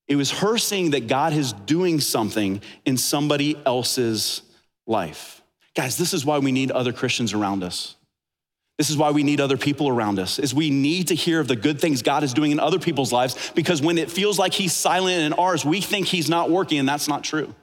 It 0.07 0.15
was 0.15 0.31
her 0.39 0.57
seeing 0.57 0.91
that 0.91 1.07
God 1.07 1.33
is 1.33 1.51
doing 1.51 1.99
something 1.99 2.61
in 2.85 2.95
somebody 2.95 3.57
else's 3.65 4.41
life. 4.85 5.41
Guys, 5.75 5.97
this 5.97 6.13
is 6.13 6.25
why 6.25 6.39
we 6.39 6.53
need 6.53 6.71
other 6.71 6.93
Christians 6.93 7.33
around 7.33 7.61
us. 7.61 7.96
This 8.77 8.91
is 8.91 8.97
why 8.97 9.09
we 9.09 9.23
need 9.23 9.41
other 9.41 9.57
people 9.57 9.89
around 9.89 10.19
us. 10.19 10.37
Is 10.37 10.53
we 10.53 10.69
need 10.69 11.07
to 11.07 11.15
hear 11.15 11.39
of 11.39 11.47
the 11.47 11.55
good 11.55 11.81
things 11.81 12.03
God 12.03 12.23
is 12.23 12.33
doing 12.33 12.51
in 12.51 12.59
other 12.59 12.79
people's 12.79 13.11
lives 13.11 13.51
because 13.55 13.81
when 13.81 13.97
it 13.97 14.11
feels 14.11 14.37
like 14.37 14.53
he's 14.53 14.73
silent 14.73 15.21
in 15.21 15.33
ours, 15.33 15.65
we 15.65 15.81
think 15.81 16.07
he's 16.07 16.29
not 16.29 16.51
working 16.51 16.77
and 16.77 16.87
that's 16.87 17.07
not 17.07 17.23
true. 17.23 17.53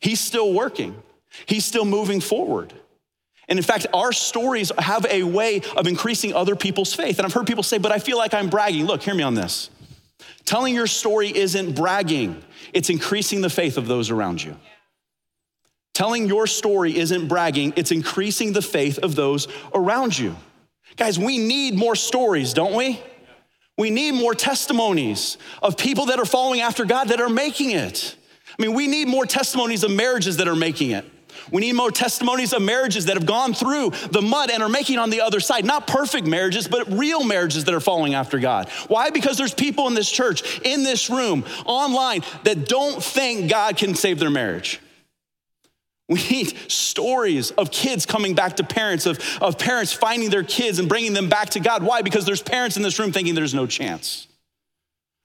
He's 0.00 0.20
still 0.20 0.52
working. 0.52 1.02
He's 1.46 1.64
still 1.64 1.84
moving 1.84 2.20
forward. 2.20 2.72
And 3.48 3.58
in 3.58 3.64
fact, 3.64 3.86
our 3.92 4.12
stories 4.12 4.70
have 4.78 5.06
a 5.06 5.22
way 5.22 5.62
of 5.76 5.86
increasing 5.86 6.34
other 6.34 6.54
people's 6.54 6.94
faith. 6.94 7.18
And 7.18 7.26
I've 7.26 7.32
heard 7.32 7.46
people 7.46 7.62
say, 7.62 7.78
but 7.78 7.90
I 7.90 7.98
feel 7.98 8.18
like 8.18 8.34
I'm 8.34 8.48
bragging. 8.48 8.84
Look, 8.84 9.02
hear 9.02 9.14
me 9.14 9.22
on 9.22 9.34
this. 9.34 9.70
Telling 10.44 10.74
your 10.74 10.86
story 10.86 11.34
isn't 11.34 11.74
bragging, 11.74 12.42
it's 12.72 12.90
increasing 12.90 13.40
the 13.40 13.50
faith 13.50 13.78
of 13.78 13.88
those 13.88 14.10
around 14.10 14.42
you. 14.42 14.56
Telling 15.98 16.28
your 16.28 16.46
story 16.46 16.96
isn't 16.96 17.26
bragging, 17.26 17.72
it's 17.74 17.90
increasing 17.90 18.52
the 18.52 18.62
faith 18.62 18.98
of 18.98 19.16
those 19.16 19.48
around 19.74 20.16
you. 20.16 20.36
Guys, 20.94 21.18
we 21.18 21.38
need 21.38 21.74
more 21.74 21.96
stories, 21.96 22.54
don't 22.54 22.74
we? 22.74 23.02
We 23.76 23.90
need 23.90 24.12
more 24.12 24.32
testimonies 24.32 25.38
of 25.60 25.76
people 25.76 26.06
that 26.06 26.20
are 26.20 26.24
following 26.24 26.60
after 26.60 26.84
God 26.84 27.08
that 27.08 27.20
are 27.20 27.28
making 27.28 27.72
it. 27.72 28.14
I 28.56 28.62
mean, 28.62 28.76
we 28.76 28.86
need 28.86 29.08
more 29.08 29.26
testimonies 29.26 29.82
of 29.82 29.90
marriages 29.90 30.36
that 30.36 30.46
are 30.46 30.54
making 30.54 30.92
it. 30.92 31.04
We 31.50 31.62
need 31.62 31.72
more 31.72 31.90
testimonies 31.90 32.52
of 32.52 32.62
marriages 32.62 33.06
that 33.06 33.16
have 33.16 33.26
gone 33.26 33.52
through 33.52 33.90
the 34.12 34.22
mud 34.22 34.52
and 34.52 34.62
are 34.62 34.68
making 34.68 35.00
on 35.00 35.10
the 35.10 35.22
other 35.22 35.40
side. 35.40 35.64
Not 35.64 35.88
perfect 35.88 36.28
marriages, 36.28 36.68
but 36.68 36.88
real 36.92 37.24
marriages 37.24 37.64
that 37.64 37.74
are 37.74 37.80
following 37.80 38.14
after 38.14 38.38
God. 38.38 38.68
Why? 38.86 39.10
Because 39.10 39.36
there's 39.36 39.52
people 39.52 39.88
in 39.88 39.94
this 39.94 40.08
church, 40.08 40.60
in 40.60 40.84
this 40.84 41.10
room, 41.10 41.44
online, 41.66 42.22
that 42.44 42.68
don't 42.68 43.02
think 43.02 43.50
God 43.50 43.76
can 43.76 43.96
save 43.96 44.20
their 44.20 44.30
marriage. 44.30 44.78
We 46.08 46.26
need 46.30 46.70
stories 46.70 47.50
of 47.52 47.70
kids 47.70 48.06
coming 48.06 48.34
back 48.34 48.56
to 48.56 48.64
parents, 48.64 49.04
of, 49.04 49.18
of 49.42 49.58
parents 49.58 49.92
finding 49.92 50.30
their 50.30 50.42
kids 50.42 50.78
and 50.78 50.88
bringing 50.88 51.12
them 51.12 51.28
back 51.28 51.50
to 51.50 51.60
God. 51.60 51.82
Why? 51.82 52.00
Because 52.00 52.24
there's 52.24 52.42
parents 52.42 52.76
in 52.78 52.82
this 52.82 52.98
room 52.98 53.12
thinking 53.12 53.34
there's 53.34 53.54
no 53.54 53.66
chance. 53.66 54.26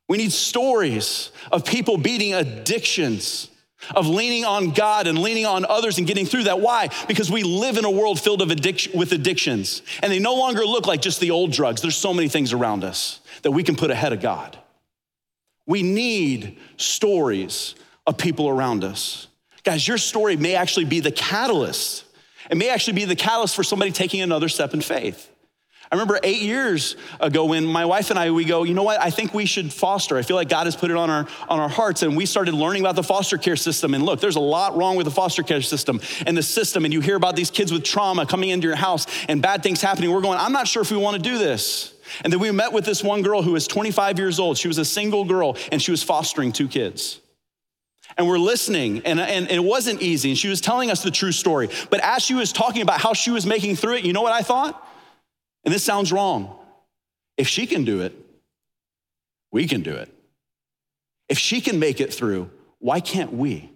We 0.10 0.18
need 0.18 0.34
stories 0.34 1.32
of 1.52 1.64
people 1.64 1.98
beating 1.98 2.34
addictions, 2.34 3.50
of 3.96 4.08
leaning 4.08 4.44
on 4.44 4.72
God 4.72 5.08
and 5.08 5.20
leaning 5.20 5.46
on 5.46 5.66
others 5.66 5.98
and 5.98 6.06
getting 6.06 6.26
through 6.26 6.44
that. 6.44 6.60
Why? 6.60 6.90
Because 7.08 7.32
we 7.32 7.44
live 7.44 7.78
in 7.78 7.86
a 7.86 7.92
world 7.92 8.20
filled 8.20 8.42
of 8.42 8.50
addic- 8.50 8.94
with 8.94 9.14
addictions, 9.14 9.82
and 10.02 10.12
they 10.12 10.20
no 10.20 10.36
longer 10.36 10.66
look 10.66 10.86
like 10.86 11.02
just 11.02 11.22
the 11.22 11.32
old 11.32 11.54
drugs. 11.54 11.82
There's 11.82 11.96
so 11.96 12.14
many 12.14 12.28
things 12.28 12.52
around 12.52 12.84
us 12.84 13.22
that 13.44 13.52
we 13.52 13.64
can 13.64 13.78
put 13.78 13.90
ahead 13.90 14.12
of 14.12 14.20
God. 14.20 14.58
We 15.66 15.82
need 15.82 16.60
stories 16.76 17.76
of 18.06 18.18
people 18.18 18.50
around 18.50 18.84
us. 18.84 19.28
Guys, 19.64 19.88
your 19.88 19.98
story 19.98 20.36
may 20.36 20.56
actually 20.56 20.86
be 20.86 21.00
the 21.00 21.12
catalyst. 21.12 22.04
It 22.50 22.58
may 22.58 22.70
actually 22.70 22.94
be 22.94 23.06
the 23.06 23.16
catalyst 23.16 23.56
for 23.56 23.64
somebody 23.64 23.92
taking 23.92 24.22
another 24.22 24.50
step 24.50 24.74
in 24.74 24.82
faith. 24.82 25.30
I 25.92 25.96
remember 25.96 26.20
eight 26.24 26.42
years 26.42 26.96
ago 27.20 27.46
when 27.46 27.66
my 27.66 27.86
wife 27.86 28.10
and 28.10 28.18
I, 28.18 28.32
we 28.32 28.46
go, 28.46 28.64
you 28.64 28.74
know 28.74 28.84
what, 28.84 29.00
I 29.00 29.12
think 29.12 29.32
we 29.32 29.46
should 29.46 29.72
foster. 29.72 30.18
I 30.18 30.24
feel 30.24 30.36
like 30.36 30.50
God 30.50 30.66
has 30.66 30.76
put 30.76 30.90
it 30.90 30.98
on 30.98 31.10
our, 31.10 31.28
on 31.48 31.60
our 31.60 31.70
hearts. 31.70 32.02
And 32.02 32.18
we 32.18 32.26
started 32.26 32.56
learning 32.56 32.82
about 32.82 32.96
the 32.96 33.04
foster 33.04 33.38
care 33.38 33.56
system. 33.56 33.94
And 33.94 34.04
look, 34.04 34.20
there's 34.20 34.36
a 34.36 34.42
lot 34.42 34.76
wrong 34.76 34.96
with 34.96 35.06
the 35.06 35.12
foster 35.12 35.44
care 35.44 35.62
system 35.62 36.02
and 36.26 36.36
the 36.36 36.42
system. 36.42 36.84
And 36.84 36.94
you 36.94 37.00
hear 37.00 37.16
about 37.16 37.36
these 37.36 37.52
kids 37.52 37.72
with 37.72 37.84
trauma 37.84 38.26
coming 38.26 38.50
into 38.50 38.66
your 38.66 38.76
house 38.76 39.06
and 39.30 39.40
bad 39.40 39.62
things 39.62 39.82
happening. 39.82 40.12
We're 40.12 40.22
going, 40.22 40.40
I'm 40.40 40.52
not 40.52 40.68
sure 40.68 40.82
if 40.82 40.90
we 40.90 40.98
want 40.98 41.24
to 41.24 41.30
do 41.30 41.38
this. 41.38 41.94
And 42.24 42.34
then 42.34 42.40
we 42.40 42.50
met 42.50 42.74
with 42.74 42.86
this 42.86 43.04
one 43.04 43.22
girl 43.22 43.44
who 43.44 43.52
was 43.52 43.68
25 43.68 44.18
years 44.18 44.40
old. 44.40 44.58
She 44.58 44.68
was 44.68 44.80
a 44.80 44.86
single 44.86 45.26
girl 45.26 45.58
and 45.72 45.80
she 45.80 45.92
was 45.92 46.02
fostering 46.02 46.52
two 46.54 46.68
kids. 46.68 47.20
And 48.18 48.28
we're 48.28 48.38
listening, 48.38 49.02
and, 49.06 49.20
and, 49.20 49.48
and, 49.48 49.52
it 49.52 49.64
wasn't 49.64 50.02
easy. 50.02 50.30
And 50.30 50.38
she 50.38 50.48
was 50.48 50.62
telling 50.62 50.92
us 50.92 51.04
the 51.04 51.12
true 51.12 51.32
story. 51.32 51.70
But 51.90 52.00
as 52.02 52.22
she 52.22 52.34
was 52.34 52.52
talking 52.52 52.82
about 52.82 53.02
how 53.02 53.14
she 53.14 53.32
was 53.32 53.46
making 53.46 53.76
through 53.76 53.96
it, 53.96 54.06
you 54.06 54.14
know 54.14 54.22
what 54.22 54.34
I 54.34 54.42
thought? 54.42 54.88
And 55.64 55.74
this 55.74 55.84
sounds 55.84 56.12
wrong. 56.12 56.56
If 57.38 57.48
she 57.48 57.66
can 57.66 57.84
do 57.84 58.02
it, 58.02 58.14
we 59.52 59.68
can 59.68 59.82
do 59.82 59.94
it. 59.94 60.14
If 61.30 61.40
she 61.40 61.62
can 61.62 61.80
make 61.80 62.02
it 62.02 62.14
through, 62.14 62.50
why 62.80 63.00
can't 63.00 63.34
we? 63.34 63.72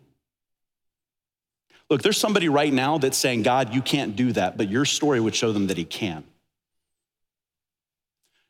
Look, 1.89 2.01
there's 2.01 2.17
somebody 2.17 2.49
right 2.49 2.73
now 2.73 2.97
that's 2.97 3.17
saying, 3.17 3.43
God, 3.43 3.73
you 3.73 3.81
can't 3.81 4.15
do 4.15 4.33
that, 4.33 4.57
but 4.57 4.69
your 4.69 4.85
story 4.85 5.19
would 5.19 5.35
show 5.35 5.53
them 5.53 5.67
that 5.67 5.77
He 5.77 5.85
can. 5.85 6.23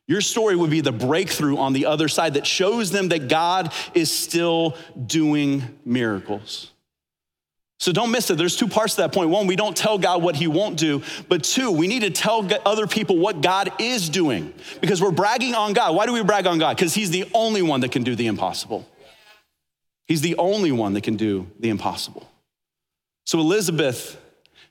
Your 0.08 0.22
story 0.22 0.56
would 0.56 0.70
be 0.70 0.80
the 0.80 0.90
breakthrough 0.90 1.58
on 1.58 1.74
the 1.74 1.86
other 1.86 2.08
side 2.08 2.34
that 2.34 2.46
shows 2.46 2.90
them 2.90 3.10
that 3.10 3.28
God 3.28 3.72
is 3.94 4.10
still 4.10 4.76
doing 5.06 5.62
miracles. 5.84 6.72
So 7.78 7.92
don't 7.92 8.10
miss 8.10 8.28
it. 8.30 8.38
There's 8.38 8.56
two 8.56 8.66
parts 8.66 8.96
to 8.96 9.02
that 9.02 9.12
point. 9.12 9.30
One, 9.30 9.46
we 9.46 9.54
don't 9.54 9.76
tell 9.76 9.98
God 9.98 10.22
what 10.22 10.34
He 10.34 10.48
won't 10.48 10.78
do. 10.78 11.02
But 11.28 11.44
two, 11.44 11.70
we 11.70 11.86
need 11.86 12.00
to 12.00 12.10
tell 12.10 12.48
other 12.66 12.88
people 12.88 13.18
what 13.18 13.40
God 13.42 13.70
is 13.78 14.08
doing 14.08 14.52
because 14.80 15.00
we're 15.00 15.12
bragging 15.12 15.54
on 15.54 15.74
God. 15.74 15.94
Why 15.94 16.06
do 16.06 16.12
we 16.12 16.22
brag 16.24 16.46
on 16.46 16.58
God? 16.58 16.76
Because 16.76 16.94
He's 16.94 17.10
the 17.10 17.28
only 17.34 17.62
one 17.62 17.80
that 17.80 17.92
can 17.92 18.02
do 18.02 18.16
the 18.16 18.26
impossible. 18.26 18.88
He's 20.06 20.22
the 20.22 20.36
only 20.36 20.72
one 20.72 20.94
that 20.94 21.02
can 21.02 21.16
do 21.16 21.46
the 21.60 21.68
impossible. 21.68 22.28
So 23.26 23.38
Elizabeth, 23.40 24.18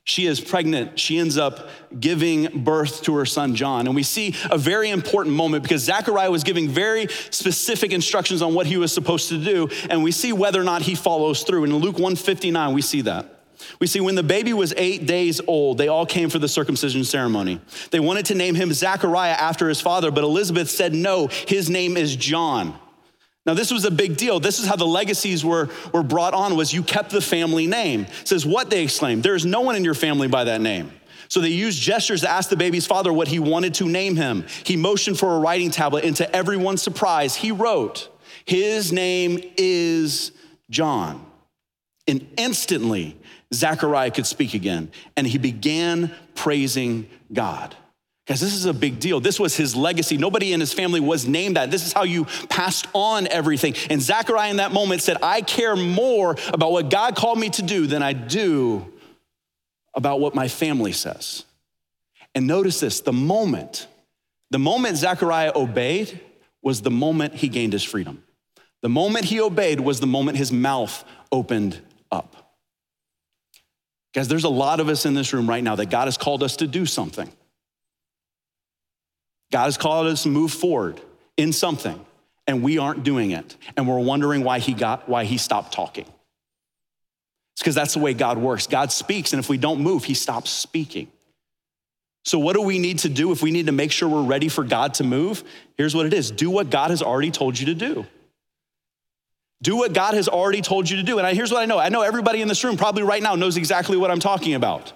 she 0.08 0.26
is 0.26 0.40
pregnant. 0.40 0.98
She 0.98 1.18
ends 1.18 1.38
up 1.38 1.68
giving 2.00 2.64
birth 2.64 3.04
to 3.04 3.16
her 3.16 3.26
son 3.26 3.56
John. 3.56 3.88
And 3.88 3.96
we 3.96 4.04
see 4.04 4.36
a 4.50 4.58
very 4.58 4.90
important 4.90 5.36
moment 5.36 5.64
because 5.64 5.84
Zechariah 5.84 6.32
was 6.32 6.46
giving 6.46 6.70
very 6.70 7.08
specific 7.30 7.92
instructions 7.92 8.42
on 8.42 8.54
what 8.54 8.68
he 8.68 8.78
was 8.78 8.94
supposed 8.94 9.28
to 9.30 9.38
do. 9.38 9.68
And 9.90 10.04
we 10.04 10.14
see 10.14 10.32
whether 10.32 10.62
or 10.62 10.64
not 10.64 10.82
he 10.82 10.96
follows 10.96 11.44
through. 11.44 11.66
In 11.66 11.76
Luke 11.76 11.96
159, 11.96 12.74
we 12.74 12.82
see 12.82 13.02
that. 13.02 13.42
We 13.82 13.88
see 13.88 14.00
when 14.00 14.16
the 14.16 14.24
baby 14.24 14.54
was 14.54 14.74
eight 14.78 15.06
days 15.08 15.42
old, 15.46 15.78
they 15.78 15.90
all 15.90 16.06
came 16.06 16.30
for 16.30 16.40
the 16.40 16.48
circumcision 16.48 17.04
ceremony. 17.04 17.60
They 17.92 18.00
wanted 18.00 18.28
to 18.28 18.36
name 18.36 18.56
him 18.56 18.72
Zechariah 18.72 19.34
after 19.34 19.68
his 19.68 19.82
father, 19.82 20.10
but 20.10 20.24
Elizabeth 20.24 20.70
said, 20.70 20.94
no, 20.94 21.28
his 21.28 21.70
name 21.70 21.98
is 21.98 22.16
John. 22.16 22.80
Now, 23.48 23.54
this 23.54 23.72
was 23.72 23.86
a 23.86 23.92
big 23.92 24.18
deal. 24.18 24.42
This 24.42 24.60
is 24.60 24.66
how 24.66 24.76
the 24.76 24.86
legacies 24.86 25.46
were, 25.46 25.70
were 25.94 26.04
brought 26.04 26.34
on 26.34 26.58
was 26.58 26.74
you 26.74 26.84
kept 26.84 27.12
the 27.12 27.22
family 27.22 27.66
name. 27.66 28.02
It 28.02 28.28
says 28.28 28.46
what 28.46 28.70
they 28.70 28.84
exclaimed. 28.84 29.24
There 29.24 29.36
is 29.36 29.46
no 29.46 29.62
one 29.62 29.78
in 29.78 29.86
your 29.86 29.94
family 29.94 30.28
by 30.28 30.44
that 30.44 30.60
name. 30.60 30.92
So 31.30 31.40
they 31.40 31.50
used 31.50 31.82
gestures 31.82 32.22
to 32.22 32.30
ask 32.30 32.50
the 32.50 32.58
baby's 32.58 32.86
father 32.86 33.12
what 33.12 33.30
he 33.30 33.40
wanted 33.40 33.74
to 33.76 33.88
name 33.88 34.18
him. 34.18 34.46
He 34.66 34.76
motioned 34.76 35.18
for 35.18 35.34
a 35.34 35.40
writing 35.40 35.72
tablet, 35.72 36.04
and 36.04 36.16
to 36.18 36.36
everyone's 36.36 36.82
surprise, 36.82 37.36
he 37.36 37.52
wrote, 37.52 38.10
His 38.44 38.92
name 38.92 39.40
is 39.58 40.34
John. 40.70 41.26
And 42.06 42.28
instantly, 42.38 43.18
Zechariah 43.54 44.12
could 44.12 44.26
speak 44.26 44.54
again, 44.54 44.92
and 45.16 45.26
he 45.26 45.38
began 45.38 46.14
praising 46.36 47.10
God. 47.32 47.76
Guys, 48.28 48.42
this 48.42 48.54
is 48.54 48.66
a 48.66 48.74
big 48.74 49.00
deal. 49.00 49.22
This 49.22 49.40
was 49.40 49.56
his 49.56 49.74
legacy. 49.74 50.18
Nobody 50.18 50.52
in 50.52 50.60
his 50.60 50.74
family 50.74 51.00
was 51.00 51.26
named 51.26 51.56
that. 51.56 51.72
This 51.72 51.86
is 51.86 51.94
how 51.94 52.04
you 52.04 52.26
passed 52.50 52.86
on 52.94 53.26
everything. 53.28 53.74
And 53.90 54.02
Zechariah 54.02 54.52
in 54.52 54.58
that 54.58 54.74
moment 54.74 55.02
said, 55.02 55.16
I 55.22 55.40
care 55.42 55.78
more 55.78 56.36
about 56.50 56.74
what 56.74 56.90
God 56.90 57.16
called 57.16 57.40
me 57.40 57.50
to 57.52 57.62
do 57.62 57.88
than 57.88 58.04
I 58.04 58.12
do 58.12 58.92
about 59.94 60.20
what 60.20 60.36
my 60.36 60.50
family 60.50 60.92
says. 60.92 61.46
And 62.36 62.46
notice 62.46 62.82
this 62.82 63.00
the 63.00 63.14
moment, 63.14 63.88
the 64.52 64.60
moment 64.60 64.98
Zechariah 64.98 65.54
obeyed 65.56 66.20
was 66.62 66.82
the 66.82 66.92
moment 66.92 67.34
he 67.34 67.48
gained 67.48 67.72
his 67.72 67.84
freedom. 67.84 68.24
The 68.82 68.90
moment 68.90 69.24
he 69.24 69.40
obeyed 69.40 69.80
was 69.80 70.02
the 70.02 70.08
moment 70.08 70.38
his 70.38 70.52
mouth 70.52 71.06
opened 71.32 71.80
up. 72.12 72.36
Guys, 74.14 74.28
there's 74.28 74.44
a 74.44 74.50
lot 74.50 74.82
of 74.82 74.90
us 74.90 75.06
in 75.06 75.14
this 75.14 75.32
room 75.32 75.48
right 75.48 75.64
now 75.64 75.78
that 75.78 75.90
God 75.90 76.06
has 76.06 76.18
called 76.18 76.44
us 76.44 76.58
to 76.58 76.68
do 76.68 76.86
something. 76.86 77.32
God 79.52 79.66
has 79.66 79.78
called 79.78 80.08
us 80.08 80.24
to 80.24 80.30
move 80.30 80.52
forward 80.52 81.02
in 81.38 81.54
something, 81.54 82.04
and 82.46 82.64
we 82.64 82.78
aren't 82.78 83.04
doing 83.04 83.32
it. 83.32 83.56
And 83.76 83.88
we're 83.88 84.00
wondering 84.00 84.44
why 84.44 84.60
he 84.60 84.74
got 84.74 85.08
why 85.08 85.24
he 85.24 85.38
stopped 85.38 85.74
talking. 85.74 86.06
It's 87.54 87.62
because 87.62 87.76
that's 87.76 87.94
the 87.94 88.00
way 88.00 88.14
God 88.14 88.38
works. 88.38 88.68
God 88.68 88.92
speaks, 88.92 89.34
and 89.34 89.40
if 89.40 89.50
we 89.50 89.58
don't 89.58 89.82
move, 89.82 90.04
he 90.04 90.14
stops 90.14 90.52
speaking. 90.52 91.08
So, 92.24 92.40
what 92.40 92.56
do 92.56 92.62
we 92.62 92.78
need 92.78 93.00
to 93.00 93.10
do 93.10 93.32
if 93.32 93.42
we 93.42 93.52
need 93.52 93.68
to 93.68 93.72
make 93.72 93.92
sure 93.92 94.10
we're 94.10 94.22
ready 94.22 94.50
for 94.50 94.64
God 94.64 94.96
to 94.96 95.06
move? 95.06 95.44
Here's 95.78 95.96
what 95.96 96.06
it 96.06 96.14
is 96.14 96.30
do 96.30 96.50
what 96.50 96.70
God 96.70 96.92
has 96.92 97.02
already 97.02 97.32
told 97.32 97.58
you 97.58 97.68
to 97.68 97.74
do. 97.74 98.06
Do 99.62 99.78
what 99.78 99.94
God 99.94 100.14
has 100.14 100.28
already 100.28 100.62
told 100.62 100.90
you 100.90 100.98
to 100.98 101.04
do. 101.04 101.18
And 101.18 101.36
here's 101.36 101.52
what 101.52 101.62
I 101.62 101.66
know 101.66 101.80
I 101.80 101.90
know 101.90 102.02
everybody 102.02 102.42
in 102.42 102.48
this 102.48 102.64
room 102.64 102.78
probably 102.78 103.04
right 103.04 103.24
now 103.24 103.36
knows 103.36 103.58
exactly 103.58 103.98
what 103.98 104.12
I'm 104.12 104.20
talking 104.20 104.56
about. 104.56 104.92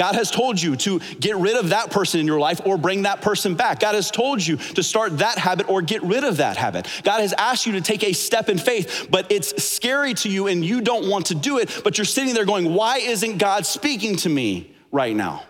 God 0.00 0.14
has 0.14 0.30
told 0.30 0.58
you 0.62 0.76
to 0.76 0.98
get 1.20 1.36
rid 1.36 1.56
of 1.56 1.68
that 1.68 1.90
person 1.90 2.20
in 2.20 2.26
your 2.26 2.40
life 2.40 2.62
or 2.64 2.78
bring 2.78 3.02
that 3.02 3.20
person 3.20 3.54
back. 3.54 3.80
God 3.80 3.94
has 3.94 4.10
told 4.10 4.44
you 4.44 4.56
to 4.56 4.82
start 4.82 5.18
that 5.18 5.36
habit 5.36 5.68
or 5.68 5.82
get 5.82 6.02
rid 6.02 6.24
of 6.24 6.38
that 6.38 6.56
habit. 6.56 6.88
God 7.04 7.20
has 7.20 7.34
asked 7.34 7.66
you 7.66 7.72
to 7.72 7.82
take 7.82 8.02
a 8.02 8.14
step 8.14 8.48
in 8.48 8.56
faith, 8.56 9.08
but 9.10 9.30
it's 9.30 9.62
scary 9.62 10.14
to 10.14 10.30
you 10.30 10.46
and 10.46 10.64
you 10.64 10.80
don't 10.80 11.10
want 11.10 11.26
to 11.26 11.34
do 11.34 11.58
it, 11.58 11.82
but 11.84 11.98
you're 11.98 12.06
sitting 12.06 12.32
there 12.32 12.46
going, 12.46 12.72
Why 12.72 12.96
isn't 12.96 13.36
God 13.36 13.66
speaking 13.66 14.16
to 14.16 14.30
me 14.30 14.74
right 14.90 15.14
now? 15.14 15.44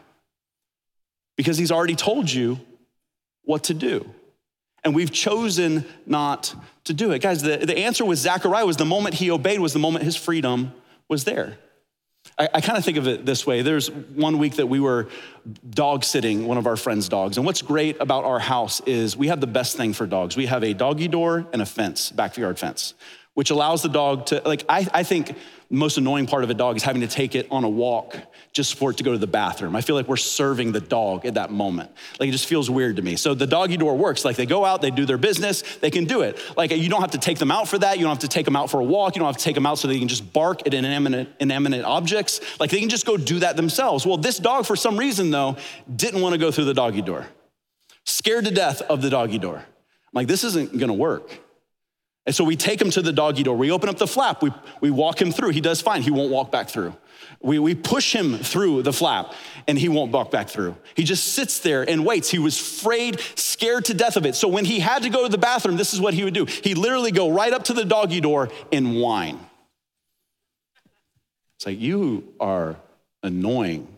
Because 1.36 1.56
He's 1.56 1.70
already 1.70 1.94
told 1.94 2.28
you 2.28 2.58
what 3.44 3.62
to 3.64 3.74
do. 3.74 4.04
And 4.82 4.96
we've 4.96 5.12
chosen 5.12 5.84
not 6.06 6.56
to 6.86 6.92
do 6.92 7.12
it. 7.12 7.22
Guys, 7.22 7.40
the, 7.42 7.58
the 7.58 7.78
answer 7.78 8.04
with 8.04 8.18
Zechariah 8.18 8.66
was 8.66 8.78
the 8.78 8.84
moment 8.84 9.14
he 9.14 9.30
obeyed 9.30 9.60
was 9.60 9.74
the 9.74 9.78
moment 9.78 10.04
his 10.04 10.16
freedom 10.16 10.72
was 11.08 11.22
there. 11.22 11.56
I, 12.40 12.48
I 12.54 12.60
kind 12.62 12.78
of 12.78 12.84
think 12.84 12.96
of 12.96 13.06
it 13.06 13.26
this 13.26 13.46
way. 13.46 13.60
There's 13.60 13.90
one 13.90 14.38
week 14.38 14.56
that 14.56 14.66
we 14.66 14.80
were 14.80 15.08
dog 15.68 16.04
sitting 16.04 16.46
one 16.46 16.56
of 16.56 16.66
our 16.66 16.76
friends' 16.76 17.06
dogs. 17.06 17.36
And 17.36 17.44
what's 17.44 17.60
great 17.60 18.00
about 18.00 18.24
our 18.24 18.38
house 18.38 18.80
is 18.86 19.14
we 19.14 19.28
have 19.28 19.42
the 19.42 19.46
best 19.46 19.76
thing 19.76 19.92
for 19.92 20.06
dogs. 20.06 20.38
We 20.38 20.46
have 20.46 20.64
a 20.64 20.72
doggy 20.72 21.08
door 21.08 21.46
and 21.52 21.60
a 21.60 21.66
fence, 21.66 22.10
backyard 22.10 22.58
fence 22.58 22.94
which 23.34 23.50
allows 23.50 23.82
the 23.82 23.88
dog 23.88 24.26
to, 24.26 24.42
like, 24.44 24.64
I, 24.68 24.86
I 24.92 25.02
think 25.02 25.28
the 25.28 25.76
most 25.76 25.96
annoying 25.96 26.26
part 26.26 26.42
of 26.42 26.50
a 26.50 26.54
dog 26.54 26.76
is 26.76 26.82
having 26.82 27.02
to 27.02 27.08
take 27.08 27.36
it 27.36 27.46
on 27.50 27.62
a 27.62 27.68
walk 27.68 28.16
just 28.52 28.74
for 28.74 28.90
it 28.90 28.96
to 28.96 29.04
go 29.04 29.12
to 29.12 29.18
the 29.18 29.28
bathroom. 29.28 29.76
I 29.76 29.82
feel 29.82 29.94
like 29.94 30.08
we're 30.08 30.16
serving 30.16 30.72
the 30.72 30.80
dog 30.80 31.24
at 31.24 31.34
that 31.34 31.52
moment. 31.52 31.92
Like, 32.18 32.28
it 32.28 32.32
just 32.32 32.46
feels 32.46 32.68
weird 32.68 32.96
to 32.96 33.02
me. 33.02 33.14
So 33.14 33.34
the 33.34 33.46
doggy 33.46 33.76
door 33.76 33.96
works. 33.96 34.24
Like, 34.24 34.34
they 34.34 34.46
go 34.46 34.64
out, 34.64 34.82
they 34.82 34.90
do 34.90 35.06
their 35.06 35.16
business, 35.16 35.62
they 35.76 35.90
can 35.90 36.06
do 36.06 36.22
it. 36.22 36.40
Like, 36.56 36.72
you 36.72 36.88
don't 36.88 37.00
have 37.00 37.12
to 37.12 37.18
take 37.18 37.38
them 37.38 37.52
out 37.52 37.68
for 37.68 37.78
that. 37.78 37.98
You 37.98 38.04
don't 38.04 38.10
have 38.10 38.18
to 38.20 38.28
take 38.28 38.44
them 38.44 38.56
out 38.56 38.68
for 38.68 38.80
a 38.80 38.84
walk. 38.84 39.14
You 39.14 39.20
don't 39.20 39.28
have 39.28 39.36
to 39.36 39.44
take 39.44 39.54
them 39.54 39.64
out 39.64 39.78
so 39.78 39.86
they 39.86 40.00
can 40.00 40.08
just 40.08 40.32
bark 40.32 40.66
at 40.66 40.74
inanimate, 40.74 41.28
inanimate 41.38 41.84
objects. 41.84 42.40
Like, 42.58 42.70
they 42.70 42.80
can 42.80 42.88
just 42.88 43.06
go 43.06 43.16
do 43.16 43.38
that 43.38 43.56
themselves. 43.56 44.04
Well, 44.04 44.16
this 44.16 44.38
dog, 44.38 44.66
for 44.66 44.74
some 44.74 44.98
reason, 44.98 45.30
though, 45.30 45.56
didn't 45.94 46.20
want 46.20 46.32
to 46.32 46.38
go 46.38 46.50
through 46.50 46.64
the 46.64 46.74
doggy 46.74 47.02
door. 47.02 47.26
Scared 48.04 48.44
to 48.46 48.50
death 48.50 48.82
of 48.82 49.02
the 49.02 49.10
doggy 49.10 49.38
door. 49.38 49.58
I'm 49.58 49.64
like, 50.12 50.26
this 50.26 50.42
isn't 50.42 50.76
gonna 50.76 50.94
work. 50.94 51.30
And 52.30 52.34
so 52.36 52.44
we 52.44 52.54
take 52.54 52.80
him 52.80 52.90
to 52.90 53.02
the 53.02 53.12
doggy 53.12 53.42
door. 53.42 53.56
We 53.56 53.72
open 53.72 53.88
up 53.88 53.98
the 53.98 54.06
flap. 54.06 54.40
We, 54.40 54.52
we 54.80 54.92
walk 54.92 55.20
him 55.20 55.32
through. 55.32 55.50
He 55.50 55.60
does 55.60 55.80
fine. 55.80 56.00
He 56.00 56.12
won't 56.12 56.30
walk 56.30 56.52
back 56.52 56.68
through. 56.68 56.94
We, 57.42 57.58
we 57.58 57.74
push 57.74 58.14
him 58.14 58.38
through 58.38 58.84
the 58.84 58.92
flap 58.92 59.34
and 59.66 59.76
he 59.76 59.88
won't 59.88 60.12
walk 60.12 60.30
back 60.30 60.48
through. 60.48 60.76
He 60.94 61.02
just 61.02 61.34
sits 61.34 61.58
there 61.58 61.82
and 61.82 62.06
waits. 62.06 62.30
He 62.30 62.38
was 62.38 62.56
afraid, 62.56 63.18
scared 63.34 63.86
to 63.86 63.94
death 63.94 64.16
of 64.16 64.26
it. 64.26 64.36
So 64.36 64.46
when 64.46 64.64
he 64.64 64.78
had 64.78 65.02
to 65.02 65.10
go 65.10 65.24
to 65.24 65.28
the 65.28 65.38
bathroom, 65.38 65.76
this 65.76 65.92
is 65.92 66.00
what 66.00 66.14
he 66.14 66.22
would 66.22 66.32
do. 66.32 66.44
He'd 66.44 66.78
literally 66.78 67.10
go 67.10 67.32
right 67.32 67.52
up 67.52 67.64
to 67.64 67.72
the 67.72 67.84
doggy 67.84 68.20
door 68.20 68.48
and 68.70 69.00
whine. 69.00 69.40
It's 71.56 71.66
like, 71.66 71.80
you 71.80 72.32
are 72.38 72.76
annoying. 73.24 73.88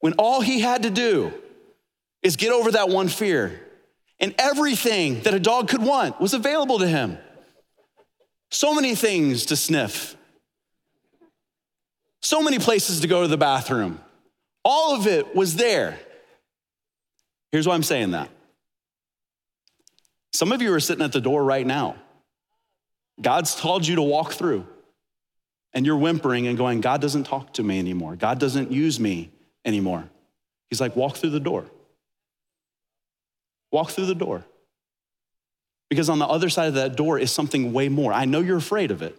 when 0.00 0.14
all 0.14 0.40
he 0.40 0.60
had 0.60 0.84
to 0.84 0.90
do 0.90 1.30
is 2.22 2.36
get 2.36 2.52
over 2.52 2.70
that 2.70 2.88
one 2.88 3.08
fear 3.08 3.60
and 4.18 4.34
everything 4.38 5.20
that 5.22 5.34
a 5.34 5.40
dog 5.40 5.68
could 5.68 5.82
want 5.82 6.20
was 6.20 6.34
available 6.34 6.78
to 6.78 6.88
him. 6.88 7.18
So 8.50 8.74
many 8.74 8.94
things 8.94 9.46
to 9.46 9.56
sniff, 9.56 10.16
so 12.22 12.42
many 12.42 12.58
places 12.58 13.00
to 13.00 13.08
go 13.08 13.22
to 13.22 13.28
the 13.28 13.36
bathroom. 13.36 14.00
All 14.64 14.94
of 14.94 15.06
it 15.06 15.34
was 15.34 15.56
there. 15.56 15.98
Here's 17.52 17.68
why 17.68 17.74
I'm 17.74 17.82
saying 17.82 18.12
that. 18.12 18.30
Some 20.32 20.52
of 20.52 20.60
you 20.60 20.72
are 20.74 20.80
sitting 20.80 21.04
at 21.04 21.12
the 21.12 21.20
door 21.20 21.42
right 21.44 21.66
now. 21.66 21.96
God's 23.20 23.54
told 23.54 23.86
you 23.86 23.96
to 23.96 24.02
walk 24.02 24.32
through, 24.32 24.66
and 25.72 25.86
you're 25.86 25.96
whimpering 25.96 26.46
and 26.46 26.58
going, 26.58 26.80
God 26.80 27.00
doesn't 27.00 27.24
talk 27.24 27.54
to 27.54 27.62
me 27.62 27.78
anymore. 27.78 28.16
God 28.16 28.38
doesn't 28.38 28.70
use 28.70 29.00
me 29.00 29.30
anymore. 29.64 30.08
He's 30.68 30.80
like, 30.80 30.96
walk 30.96 31.16
through 31.16 31.30
the 31.30 31.40
door. 31.40 31.64
Walk 33.76 33.90
through 33.90 34.06
the 34.06 34.14
door. 34.14 34.42
Because 35.90 36.08
on 36.08 36.18
the 36.18 36.26
other 36.26 36.48
side 36.48 36.68
of 36.68 36.74
that 36.76 36.96
door 36.96 37.18
is 37.18 37.30
something 37.30 37.74
way 37.74 37.90
more. 37.90 38.10
I 38.10 38.24
know 38.24 38.40
you're 38.40 38.56
afraid 38.56 38.90
of 38.90 39.02
it. 39.02 39.14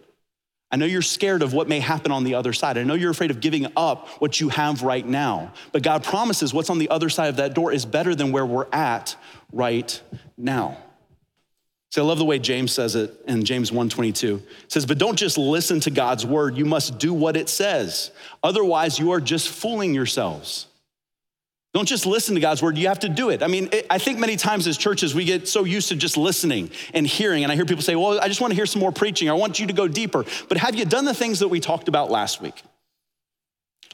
I 0.72 0.74
know 0.74 0.84
you're 0.84 1.00
scared 1.00 1.42
of 1.42 1.52
what 1.52 1.68
may 1.68 1.78
happen 1.78 2.10
on 2.10 2.24
the 2.24 2.34
other 2.34 2.52
side. 2.52 2.76
I 2.76 2.82
know 2.82 2.94
you're 2.94 3.12
afraid 3.12 3.30
of 3.30 3.38
giving 3.38 3.68
up 3.76 4.08
what 4.20 4.40
you 4.40 4.48
have 4.48 4.82
right 4.82 5.06
now. 5.06 5.52
But 5.70 5.84
God 5.84 6.02
promises 6.02 6.52
what's 6.52 6.70
on 6.70 6.78
the 6.78 6.90
other 6.90 7.08
side 7.08 7.28
of 7.28 7.36
that 7.36 7.54
door 7.54 7.70
is 7.70 7.86
better 7.86 8.16
than 8.16 8.32
where 8.32 8.44
we're 8.44 8.66
at 8.72 9.14
right 9.52 10.02
now. 10.36 10.76
See, 11.90 12.00
I 12.00 12.04
love 12.04 12.18
the 12.18 12.24
way 12.24 12.40
James 12.40 12.72
says 12.72 12.96
it 12.96 13.14
in 13.28 13.44
James 13.44 13.70
1:22. 13.70 14.42
It 14.64 14.72
says, 14.72 14.86
"But 14.86 14.98
don't 14.98 15.16
just 15.16 15.38
listen 15.38 15.78
to 15.80 15.90
God's 15.90 16.26
word, 16.26 16.56
you 16.58 16.64
must 16.64 16.98
do 16.98 17.14
what 17.14 17.36
it 17.36 17.48
says. 17.48 18.10
Otherwise, 18.42 18.98
you 18.98 19.12
are 19.12 19.20
just 19.20 19.48
fooling 19.48 19.94
yourselves." 19.94 20.67
Don't 21.74 21.86
just 21.86 22.06
listen 22.06 22.34
to 22.34 22.40
God's 22.40 22.62
word, 22.62 22.78
you 22.78 22.88
have 22.88 23.00
to 23.00 23.08
do 23.08 23.28
it. 23.28 23.42
I 23.42 23.46
mean, 23.46 23.68
it, 23.72 23.86
I 23.90 23.98
think 23.98 24.18
many 24.18 24.36
times 24.36 24.66
as 24.66 24.78
churches, 24.78 25.14
we 25.14 25.24
get 25.24 25.46
so 25.46 25.64
used 25.64 25.88
to 25.90 25.96
just 25.96 26.16
listening 26.16 26.70
and 26.94 27.06
hearing. 27.06 27.42
And 27.42 27.52
I 27.52 27.56
hear 27.56 27.66
people 27.66 27.82
say, 27.82 27.94
Well, 27.94 28.18
I 28.20 28.28
just 28.28 28.40
want 28.40 28.52
to 28.52 28.54
hear 28.54 28.66
some 28.66 28.80
more 28.80 28.92
preaching. 28.92 29.28
I 29.28 29.34
want 29.34 29.60
you 29.60 29.66
to 29.66 29.72
go 29.74 29.86
deeper. 29.86 30.24
But 30.48 30.56
have 30.58 30.74
you 30.74 30.84
done 30.84 31.04
the 31.04 31.14
things 31.14 31.40
that 31.40 31.48
we 31.48 31.60
talked 31.60 31.88
about 31.88 32.10
last 32.10 32.40
week? 32.40 32.62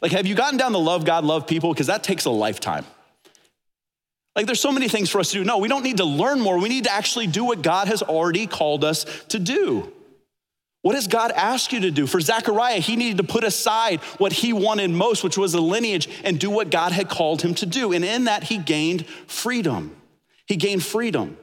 Like, 0.00 0.12
have 0.12 0.26
you 0.26 0.34
gotten 0.34 0.58
down 0.58 0.72
to 0.72 0.78
love 0.78 1.04
God, 1.04 1.24
love 1.24 1.46
people? 1.46 1.72
Because 1.72 1.88
that 1.88 2.04
takes 2.04 2.26
a 2.26 2.30
lifetime. 2.30 2.84
Like, 4.36 4.46
there's 4.46 4.60
so 4.60 4.72
many 4.72 4.88
things 4.88 5.10
for 5.10 5.20
us 5.20 5.30
to 5.30 5.38
do. 5.38 5.44
No, 5.44 5.58
we 5.58 5.68
don't 5.68 5.82
need 5.82 5.98
to 5.98 6.04
learn 6.04 6.40
more. 6.40 6.58
We 6.58 6.68
need 6.68 6.84
to 6.84 6.92
actually 6.92 7.26
do 7.26 7.44
what 7.44 7.62
God 7.62 7.88
has 7.88 8.02
already 8.02 8.46
called 8.46 8.84
us 8.84 9.04
to 9.28 9.38
do. 9.38 9.92
What 10.84 10.92
does 10.92 11.06
God 11.06 11.32
ask 11.32 11.72
you 11.72 11.80
to 11.80 11.90
do? 11.90 12.06
For 12.06 12.20
Zechariah, 12.20 12.78
he 12.78 12.94
needed 12.94 13.16
to 13.16 13.24
put 13.24 13.42
aside 13.42 14.00
what 14.18 14.34
he 14.34 14.52
wanted 14.52 14.90
most, 14.90 15.24
which 15.24 15.38
was 15.38 15.54
a 15.54 15.60
lineage, 15.60 16.10
and 16.22 16.38
do 16.38 16.50
what 16.50 16.70
God 16.70 16.92
had 16.92 17.08
called 17.08 17.40
him 17.40 17.54
to 17.54 17.64
do. 17.64 17.94
And 17.94 18.04
in 18.04 18.24
that, 18.24 18.42
he 18.42 18.58
gained 18.58 19.06
freedom. 19.26 19.96
He 20.46 20.56
gained 20.56 20.84
freedom. 20.84 21.38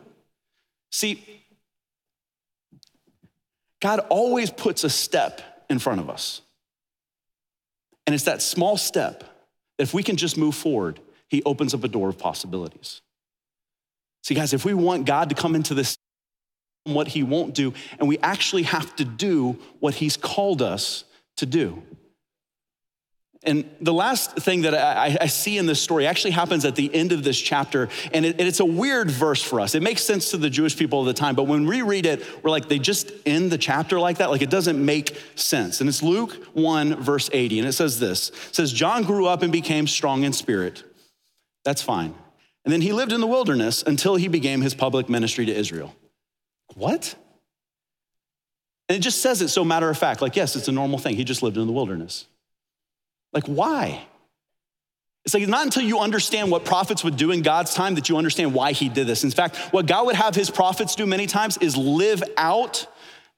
See, 0.92 1.26
God 3.80 4.02
always 4.10 4.52
puts 4.52 4.84
a 4.84 4.92
step 4.92 5.42
in 5.72 5.80
front 5.80 6.02
of 6.02 6.08
us. 6.08 6.42
And 8.06 8.14
it's 8.14 8.26
that 8.26 8.44
small 8.44 8.78
step 8.78 9.22
that 9.80 9.84
if 9.86 9.92
we 9.92 10.04
can 10.04 10.18
just 10.18 10.38
move 10.38 10.54
forward, 10.54 11.00
he 11.30 11.42
opens 11.48 11.74
up 11.74 11.84
a 11.84 11.88
door 11.88 12.10
of 12.10 12.20
possibilities. 12.20 13.02
See, 14.22 14.36
guys, 14.36 14.54
if 14.54 14.66
we 14.66 14.76
want 14.76 15.08
God 15.08 15.30
to 15.30 15.36
come 15.36 15.56
into 15.56 15.74
this 15.74 15.98
what 16.84 17.10
he 17.10 17.24
won't 17.24 17.54
do, 17.54 17.74
and 18.00 18.08
we 18.08 18.18
actually 18.20 18.64
have 18.64 18.96
to 18.96 19.06
do 19.06 19.58
what 19.80 19.96
he's 19.96 20.18
called 20.18 20.62
us 20.62 21.04
to 21.38 21.46
do. 21.46 21.84
And 23.44 23.68
the 23.82 23.94
last 23.94 24.36
thing 24.36 24.62
that 24.62 24.76
I, 24.76 25.18
I, 25.20 25.26
see 25.26 25.58
in 25.58 25.66
this 25.66 25.82
story 25.82 26.06
actually 26.06 26.32
happens 26.32 26.64
at 26.64 26.76
the 26.76 26.94
end 26.94 27.12
of 27.12 27.24
this 27.24 27.40
chapter, 27.40 27.90
and, 28.14 28.24
it, 28.24 28.40
and, 28.40 28.48
it's 28.48 28.60
a 28.60 28.66
weird 28.66 29.10
verse 29.10 29.42
for 29.42 29.60
us. 29.60 29.74
It 29.74 29.82
makes 29.82 30.04
sense 30.04 30.30
to 30.30 30.38
the 30.38 30.50
Jewish 30.50 30.78
people 30.78 31.00
of 31.00 31.08
the 31.08 31.14
time, 31.14 31.34
but 31.34 31.48
when 31.48 31.66
we 31.66 31.82
read 31.82 32.06
it, 32.06 32.24
we're 32.44 32.52
like, 32.52 32.70
they 32.70 32.78
just 32.78 33.12
end 33.26 33.52
the 33.52 33.58
chapter 33.58 34.00
like 34.00 34.20
that? 34.20 34.30
Like 34.30 34.44
it 34.44 34.52
doesn't 34.52 34.84
make 34.84 35.20
sense. 35.34 35.82
And 35.82 35.90
it's 35.90 36.04
Luke 36.04 36.34
1, 36.54 36.98
verse 36.98 37.32
80, 37.34 37.60
and 37.60 37.68
it 37.68 37.72
says 37.72 38.00
this 38.00 38.30
It 38.30 38.56
says, 38.56 38.72
John 38.72 39.04
grew 39.04 39.26
up 39.26 39.42
and 39.42 39.52
became 39.52 39.88
strong 39.88 40.24
in 40.24 40.34
spirit. 40.34 40.84
That's 41.66 41.82
fine. 41.82 42.14
And 42.64 42.72
then 42.72 42.82
he 42.82 42.94
lived 42.94 43.12
in 43.12 43.22
the 43.22 43.28
wilderness 43.28 43.82
until 43.82 44.18
he 44.18 44.28
began 44.28 44.62
his 44.62 44.76
public 44.76 45.10
ministry 45.10 45.48
to 45.48 45.52
Israel. 45.52 45.96
What? 46.76 47.16
And 48.90 48.98
it 48.98 49.02
just 49.02 49.22
says 49.22 49.42
it 49.42 49.50
so 49.50 49.64
matter 49.64 49.90
of 49.90 49.98
fact, 49.98 50.22
like, 50.22 50.36
yes, 50.36 50.56
it's 50.56 50.68
a 50.68 50.72
normal 50.72 51.00
thing. 51.00 51.16
He 51.16 51.24
just 51.24 51.42
lived 51.42 51.58
in 51.58 51.66
the 51.66 51.74
wilderness. 51.74 52.26
Like, 53.32 53.46
why? 53.46 54.06
It's 55.24 55.34
like 55.34 55.48
not 55.48 55.66
until 55.66 55.84
you 55.84 56.00
understand 56.00 56.50
what 56.50 56.66
prophets 56.66 57.04
would 57.04 57.16
do 57.16 57.32
in 57.32 57.42
God's 57.42 57.74
time 57.74 57.96
that 57.96 58.10
you 58.10 58.18
understand 58.18 58.54
why 58.54 58.72
he 58.72 58.90
did 58.90 59.08
this. 59.08 59.24
In 59.24 59.32
fact, 59.32 59.56
what 59.72 59.86
God 59.86 60.08
would 60.08 60.16
have 60.16 60.36
his 60.36 60.50
prophets 60.50 60.96
do 60.96 61.06
many 61.06 61.28
times 61.28 61.58
is 61.58 61.78
live 61.78 62.24
out 62.38 62.88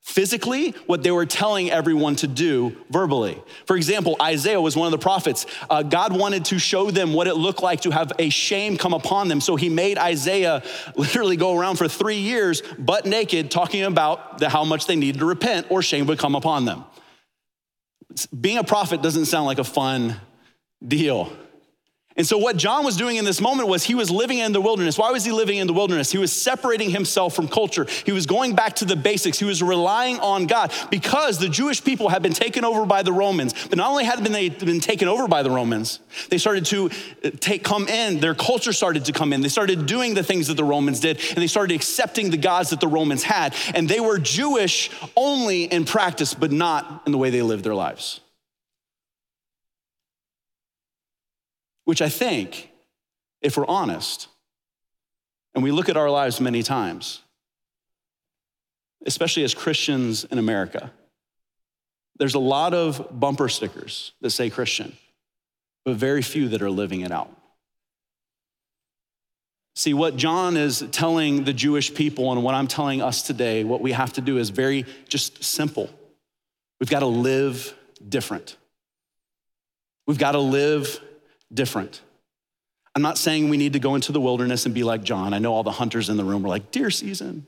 physically 0.03 0.71
what 0.85 1.01
they 1.01 1.11
were 1.11 1.25
telling 1.25 1.71
everyone 1.71 2.15
to 2.17 2.27
do 2.27 2.75
verbally. 2.89 3.41
For 3.65 3.77
example, 3.77 4.17
Isaiah 4.21 4.59
was 4.59 4.75
one 4.75 4.85
of 4.85 4.91
the 4.91 4.97
prophets. 4.97 5.45
Uh, 5.69 5.81
God 5.81 6.15
wanted 6.15 6.45
to 6.45 6.59
show 6.59 6.91
them 6.91 7.13
what 7.13 7.27
it 7.27 7.35
looked 7.35 7.63
like 7.63 7.81
to 7.81 7.91
have 7.91 8.11
a 8.19 8.29
shame 8.29 8.77
come 8.77 8.93
upon 8.93 9.29
them. 9.29 9.39
So 9.39 9.55
he 9.55 9.69
made 9.69 9.97
Isaiah 9.97 10.61
literally 10.95 11.37
go 11.37 11.57
around 11.57 11.77
for 11.77 11.87
three 11.87 12.17
years, 12.17 12.61
butt 12.77 13.05
naked, 13.05 13.49
talking 13.49 13.83
about 13.83 14.39
the, 14.39 14.49
how 14.49 14.65
much 14.65 14.87
they 14.87 14.97
needed 14.97 15.19
to 15.19 15.25
repent 15.25 15.67
or 15.69 15.81
shame 15.81 16.05
would 16.07 16.19
come 16.19 16.35
upon 16.35 16.65
them. 16.65 16.83
Being 18.39 18.57
a 18.57 18.63
prophet 18.63 19.01
doesn't 19.01 19.25
sound 19.25 19.45
like 19.45 19.59
a 19.59 19.63
fun 19.63 20.17
deal. 20.85 21.31
And 22.15 22.27
so, 22.27 22.37
what 22.37 22.57
John 22.57 22.85
was 22.85 22.95
doing 22.95 23.17
in 23.17 23.25
this 23.25 23.41
moment 23.41 23.67
was 23.67 23.83
he 23.83 23.95
was 23.95 24.11
living 24.11 24.37
in 24.37 24.51
the 24.51 24.61
wilderness. 24.61 24.99
Why 24.99 25.09
was 25.09 25.25
he 25.25 25.31
living 25.31 25.57
in 25.57 25.65
the 25.65 25.73
wilderness? 25.73 26.11
He 26.11 26.19
was 26.19 26.31
separating 26.31 26.91
himself 26.91 27.35
from 27.35 27.47
culture. 27.47 27.87
He 28.05 28.11
was 28.11 28.27
going 28.27 28.53
back 28.53 28.75
to 28.77 28.85
the 28.85 28.95
basics. 28.95 29.39
He 29.39 29.45
was 29.45 29.63
relying 29.63 30.19
on 30.19 30.45
God 30.45 30.71
because 30.91 31.39
the 31.39 31.49
Jewish 31.49 31.83
people 31.83 32.09
had 32.09 32.21
been 32.21 32.33
taken 32.33 32.65
over 32.65 32.85
by 32.85 33.01
the 33.01 33.11
Romans. 33.11 33.55
But 33.67 33.79
not 33.79 33.89
only 33.89 34.03
had 34.03 34.23
they 34.23 34.49
been 34.49 34.79
taken 34.79 35.07
over 35.07 35.27
by 35.27 35.41
the 35.41 35.49
Romans, 35.49 35.99
they 36.29 36.37
started 36.37 36.65
to 36.65 36.91
uh, 37.23 37.31
take, 37.39 37.63
come 37.63 37.87
in. 37.87 38.19
Their 38.19 38.35
culture 38.35 38.73
started 38.73 39.05
to 39.05 39.11
come 39.11 39.33
in. 39.33 39.41
They 39.41 39.49
started 39.49 39.87
doing 39.87 40.13
the 40.13 40.23
things 40.23 40.47
that 40.47 40.57
the 40.57 40.63
Romans 40.63 40.99
did, 40.99 41.19
and 41.29 41.37
they 41.37 41.47
started 41.47 41.73
accepting 41.73 42.29
the 42.29 42.37
gods 42.37 42.69
that 42.69 42.79
the 42.79 42.87
Romans 42.87 43.23
had. 43.23 43.55
And 43.73 43.89
they 43.89 43.99
were 43.99 44.19
Jewish 44.19 44.91
only 45.15 45.63
in 45.63 45.85
practice, 45.85 46.35
but 46.35 46.51
not 46.51 47.01
in 47.07 47.11
the 47.11 47.17
way 47.17 47.31
they 47.31 47.41
lived 47.41 47.63
their 47.63 47.75
lives. 47.75 48.19
Which 51.85 52.01
I 52.01 52.09
think, 52.09 52.71
if 53.41 53.57
we're 53.57 53.67
honest, 53.67 54.27
and 55.53 55.63
we 55.63 55.71
look 55.71 55.89
at 55.89 55.97
our 55.97 56.09
lives 56.09 56.39
many 56.39 56.63
times, 56.63 57.21
especially 59.05 59.43
as 59.43 59.53
Christians 59.53 60.23
in 60.23 60.37
America, 60.37 60.91
there's 62.17 62.35
a 62.35 62.39
lot 62.39 62.73
of 62.73 63.19
bumper 63.19 63.49
stickers 63.49 64.13
that 64.21 64.29
say 64.29 64.49
Christian, 64.49 64.95
but 65.83 65.95
very 65.95 66.21
few 66.21 66.49
that 66.49 66.61
are 66.61 66.71
living 66.71 67.01
it 67.01 67.11
out. 67.11 67.35
See, 69.75 69.93
what 69.93 70.15
John 70.15 70.55
is 70.55 70.85
telling 70.91 71.45
the 71.45 71.53
Jewish 71.53 71.93
people 71.93 72.31
and 72.31 72.43
what 72.43 72.53
I'm 72.53 72.67
telling 72.67 73.01
us 73.01 73.23
today, 73.23 73.63
what 73.63 73.81
we 73.81 73.91
have 73.91 74.13
to 74.13 74.21
do 74.21 74.37
is 74.37 74.51
very 74.51 74.85
just 75.09 75.43
simple. 75.43 75.89
We've 76.79 76.89
got 76.89 76.99
to 76.99 77.07
live 77.07 77.75
different. 78.07 78.55
We've 80.05 80.19
got 80.19 80.33
to 80.33 80.39
live 80.39 81.01
different. 81.53 82.01
I'm 82.95 83.01
not 83.01 83.17
saying 83.17 83.49
we 83.49 83.57
need 83.57 83.73
to 83.73 83.79
go 83.79 83.95
into 83.95 84.11
the 84.11 84.21
wilderness 84.21 84.65
and 84.65 84.73
be 84.73 84.83
like 84.83 85.03
John. 85.03 85.33
I 85.33 85.39
know 85.39 85.53
all 85.53 85.63
the 85.63 85.71
hunters 85.71 86.09
in 86.09 86.17
the 86.17 86.23
room 86.23 86.43
were 86.43 86.49
like, 86.49 86.71
deer 86.71 86.91
season. 86.91 87.47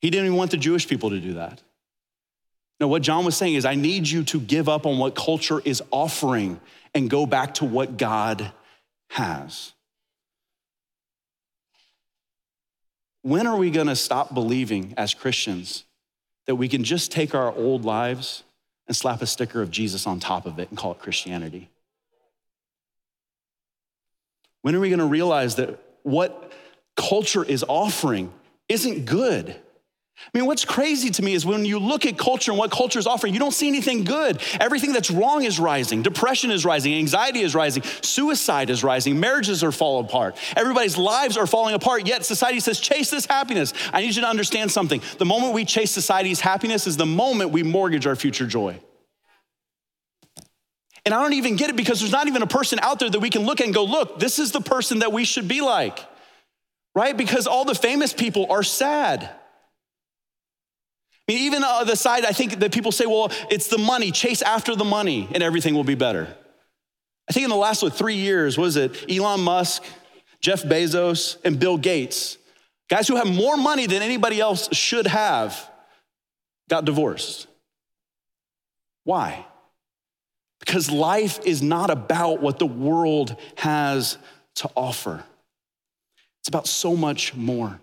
He 0.00 0.10
didn't 0.10 0.26
even 0.26 0.36
want 0.36 0.50
the 0.50 0.56
Jewish 0.58 0.86
people 0.86 1.10
to 1.10 1.18
do 1.18 1.34
that. 1.34 1.62
No, 2.80 2.86
what 2.86 3.02
John 3.02 3.24
was 3.24 3.36
saying 3.36 3.54
is, 3.54 3.64
I 3.64 3.74
need 3.74 4.08
you 4.08 4.22
to 4.24 4.38
give 4.38 4.68
up 4.68 4.86
on 4.86 4.98
what 4.98 5.16
culture 5.16 5.60
is 5.64 5.82
offering 5.90 6.60
and 6.94 7.10
go 7.10 7.26
back 7.26 7.54
to 7.54 7.64
what 7.64 7.96
God 7.96 8.52
has. 9.10 9.72
When 13.22 13.46
are 13.46 13.56
we 13.56 13.70
gonna 13.70 13.96
stop 13.96 14.32
believing 14.32 14.94
as 14.96 15.12
Christians 15.12 15.84
that 16.46 16.54
we 16.54 16.68
can 16.68 16.84
just 16.84 17.10
take 17.10 17.34
our 17.34 17.52
old 17.52 17.84
lives 17.84 18.44
and 18.86 18.96
slap 18.96 19.20
a 19.20 19.26
sticker 19.26 19.60
of 19.60 19.70
Jesus 19.70 20.06
on 20.06 20.20
top 20.20 20.46
of 20.46 20.58
it 20.58 20.68
and 20.68 20.78
call 20.78 20.92
it 20.92 21.00
Christianity? 21.00 21.68
When 24.62 24.74
are 24.74 24.80
we 24.80 24.88
going 24.88 24.98
to 24.98 25.06
realize 25.06 25.56
that 25.56 25.78
what 26.02 26.52
culture 26.96 27.44
is 27.44 27.64
offering 27.68 28.32
isn't 28.68 29.04
good? 29.04 29.56
I 30.18 30.36
mean, 30.36 30.46
what's 30.46 30.64
crazy 30.64 31.10
to 31.10 31.22
me 31.22 31.32
is 31.32 31.46
when 31.46 31.64
you 31.64 31.78
look 31.78 32.04
at 32.04 32.18
culture 32.18 32.50
and 32.50 32.58
what 32.58 32.72
culture 32.72 32.98
is 32.98 33.06
offering, 33.06 33.32
you 33.34 33.38
don't 33.38 33.52
see 33.52 33.68
anything 33.68 34.02
good. 34.02 34.42
Everything 34.58 34.92
that's 34.92 35.12
wrong 35.12 35.44
is 35.44 35.60
rising. 35.60 36.02
Depression 36.02 36.50
is 36.50 36.64
rising. 36.64 36.92
Anxiety 36.94 37.40
is 37.40 37.54
rising. 37.54 37.84
Suicide 38.02 38.68
is 38.68 38.82
rising. 38.82 39.20
Marriages 39.20 39.62
are 39.62 39.70
falling 39.70 40.06
apart. 40.06 40.36
Everybody's 40.56 40.98
lives 40.98 41.36
are 41.36 41.46
falling 41.46 41.74
apart. 41.74 42.06
Yet 42.06 42.24
society 42.24 42.58
says, 42.58 42.80
chase 42.80 43.10
this 43.10 43.26
happiness. 43.26 43.72
I 43.92 44.00
need 44.00 44.16
you 44.16 44.22
to 44.22 44.28
understand 44.28 44.72
something. 44.72 45.00
The 45.18 45.24
moment 45.24 45.54
we 45.54 45.64
chase 45.64 45.92
society's 45.92 46.40
happiness 46.40 46.88
is 46.88 46.96
the 46.96 47.06
moment 47.06 47.50
we 47.50 47.62
mortgage 47.62 48.06
our 48.06 48.16
future 48.16 48.46
joy. 48.46 48.80
And 51.08 51.14
I 51.14 51.22
don't 51.22 51.32
even 51.32 51.56
get 51.56 51.70
it 51.70 51.76
because 51.76 52.00
there's 52.00 52.12
not 52.12 52.26
even 52.26 52.42
a 52.42 52.46
person 52.46 52.78
out 52.82 52.98
there 52.98 53.08
that 53.08 53.20
we 53.20 53.30
can 53.30 53.46
look 53.46 53.62
at 53.62 53.64
and 53.64 53.72
go, 53.72 53.82
look, 53.82 54.20
this 54.20 54.38
is 54.38 54.52
the 54.52 54.60
person 54.60 54.98
that 54.98 55.10
we 55.10 55.24
should 55.24 55.48
be 55.48 55.62
like, 55.62 56.04
right? 56.94 57.16
Because 57.16 57.46
all 57.46 57.64
the 57.64 57.74
famous 57.74 58.12
people 58.12 58.52
are 58.52 58.62
sad. 58.62 59.22
I 59.22 59.32
mean, 61.26 61.38
even 61.44 61.64
uh, 61.64 61.84
the 61.84 61.96
side, 61.96 62.26
I 62.26 62.32
think 62.32 62.58
that 62.58 62.74
people 62.74 62.92
say, 62.92 63.06
well, 63.06 63.32
it's 63.50 63.68
the 63.68 63.78
money, 63.78 64.10
chase 64.10 64.42
after 64.42 64.76
the 64.76 64.84
money, 64.84 65.26
and 65.32 65.42
everything 65.42 65.74
will 65.74 65.82
be 65.82 65.94
better. 65.94 66.28
I 67.26 67.32
think 67.32 67.44
in 67.44 67.48
the 67.48 67.56
last 67.56 67.82
what, 67.82 67.94
three 67.94 68.16
years, 68.16 68.58
was 68.58 68.76
it 68.76 69.10
Elon 69.10 69.40
Musk, 69.40 69.82
Jeff 70.42 70.62
Bezos, 70.62 71.38
and 71.42 71.58
Bill 71.58 71.78
Gates, 71.78 72.36
guys 72.90 73.08
who 73.08 73.16
have 73.16 73.34
more 73.34 73.56
money 73.56 73.86
than 73.86 74.02
anybody 74.02 74.42
else 74.42 74.68
should 74.76 75.06
have, 75.06 75.70
got 76.68 76.84
divorced. 76.84 77.46
Why? 79.04 79.46
Because 80.60 80.90
life 80.90 81.40
is 81.44 81.62
not 81.62 81.90
about 81.90 82.40
what 82.40 82.58
the 82.58 82.66
world 82.66 83.36
has 83.56 84.18
to 84.56 84.70
offer, 84.76 85.22
it's 86.40 86.48
about 86.48 86.66
so 86.66 86.96
much 86.96 87.34
more. 87.34 87.80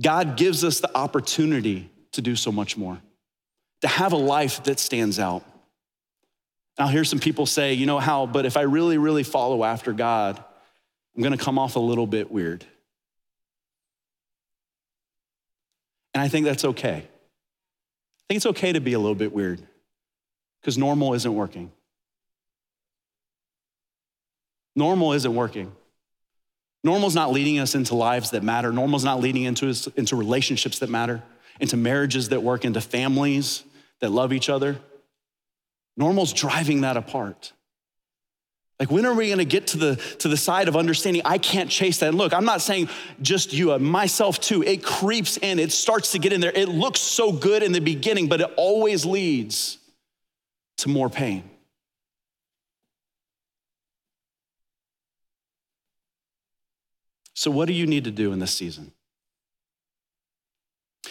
God 0.00 0.36
gives 0.36 0.64
us 0.64 0.80
the 0.80 0.96
opportunity 0.96 1.90
to 2.12 2.22
do 2.22 2.34
so 2.34 2.50
much 2.50 2.76
more, 2.76 2.98
to 3.82 3.88
have 3.88 4.12
a 4.12 4.16
life 4.16 4.62
that 4.64 4.78
stands 4.78 5.18
out. 5.18 5.44
I'll 6.78 6.88
hear 6.88 7.04
some 7.04 7.18
people 7.18 7.44
say, 7.44 7.74
you 7.74 7.84
know 7.84 7.98
how, 7.98 8.24
but 8.24 8.46
if 8.46 8.56
I 8.56 8.62
really, 8.62 8.96
really 8.96 9.22
follow 9.22 9.64
after 9.64 9.92
God, 9.92 10.42
I'm 11.14 11.22
gonna 11.22 11.36
come 11.36 11.58
off 11.58 11.76
a 11.76 11.80
little 11.80 12.06
bit 12.06 12.30
weird. 12.30 12.64
And 16.14 16.22
I 16.22 16.28
think 16.28 16.46
that's 16.46 16.64
okay. 16.64 16.96
I 16.96 18.24
think 18.28 18.36
it's 18.36 18.46
okay 18.46 18.72
to 18.72 18.80
be 18.80 18.94
a 18.94 18.98
little 18.98 19.14
bit 19.14 19.32
weird 19.32 19.62
because 20.62 20.78
normal 20.78 21.12
isn't 21.14 21.34
working. 21.34 21.72
Normal 24.76 25.12
isn't 25.12 25.34
working. 25.34 25.72
Normal's 26.84 27.14
not 27.14 27.32
leading 27.32 27.58
us 27.58 27.74
into 27.74 27.94
lives 27.94 28.30
that 28.30 28.42
matter. 28.42 28.72
Normal's 28.72 29.04
not 29.04 29.20
leading 29.20 29.42
into, 29.42 29.68
us, 29.68 29.86
into 29.88 30.16
relationships 30.16 30.78
that 30.78 30.88
matter, 30.88 31.22
into 31.60 31.76
marriages 31.76 32.30
that 32.30 32.42
work, 32.42 32.64
into 32.64 32.80
families 32.80 33.64
that 34.00 34.10
love 34.10 34.32
each 34.32 34.48
other. 34.48 34.78
Normal's 35.96 36.32
driving 36.32 36.80
that 36.80 36.96
apart. 36.96 37.52
Like, 38.80 38.90
when 38.90 39.06
are 39.06 39.14
we 39.14 39.28
gonna 39.28 39.44
get 39.44 39.68
to 39.68 39.78
the, 39.78 39.96
to 40.18 40.28
the 40.28 40.36
side 40.36 40.66
of 40.66 40.76
understanding 40.76 41.22
I 41.24 41.38
can't 41.38 41.70
chase 41.70 41.98
that? 41.98 42.08
And 42.08 42.18
look, 42.18 42.32
I'm 42.32 42.44
not 42.44 42.62
saying 42.62 42.88
just 43.20 43.52
you, 43.52 43.72
uh, 43.72 43.78
myself 43.78 44.40
too. 44.40 44.62
It 44.62 44.82
creeps 44.82 45.36
in, 45.36 45.60
it 45.60 45.70
starts 45.70 46.12
to 46.12 46.18
get 46.18 46.32
in 46.32 46.40
there. 46.40 46.52
It 46.52 46.68
looks 46.68 46.98
so 46.98 47.30
good 47.30 47.62
in 47.62 47.70
the 47.70 47.80
beginning, 47.80 48.28
but 48.28 48.40
it 48.40 48.50
always 48.56 49.04
leads 49.04 49.78
to 50.82 50.88
more 50.88 51.08
pain. 51.08 51.48
So, 57.34 57.50
what 57.50 57.66
do 57.66 57.72
you 57.72 57.86
need 57.86 58.04
to 58.04 58.10
do 58.10 58.32
in 58.32 58.40
this 58.40 58.52
season? 58.52 58.92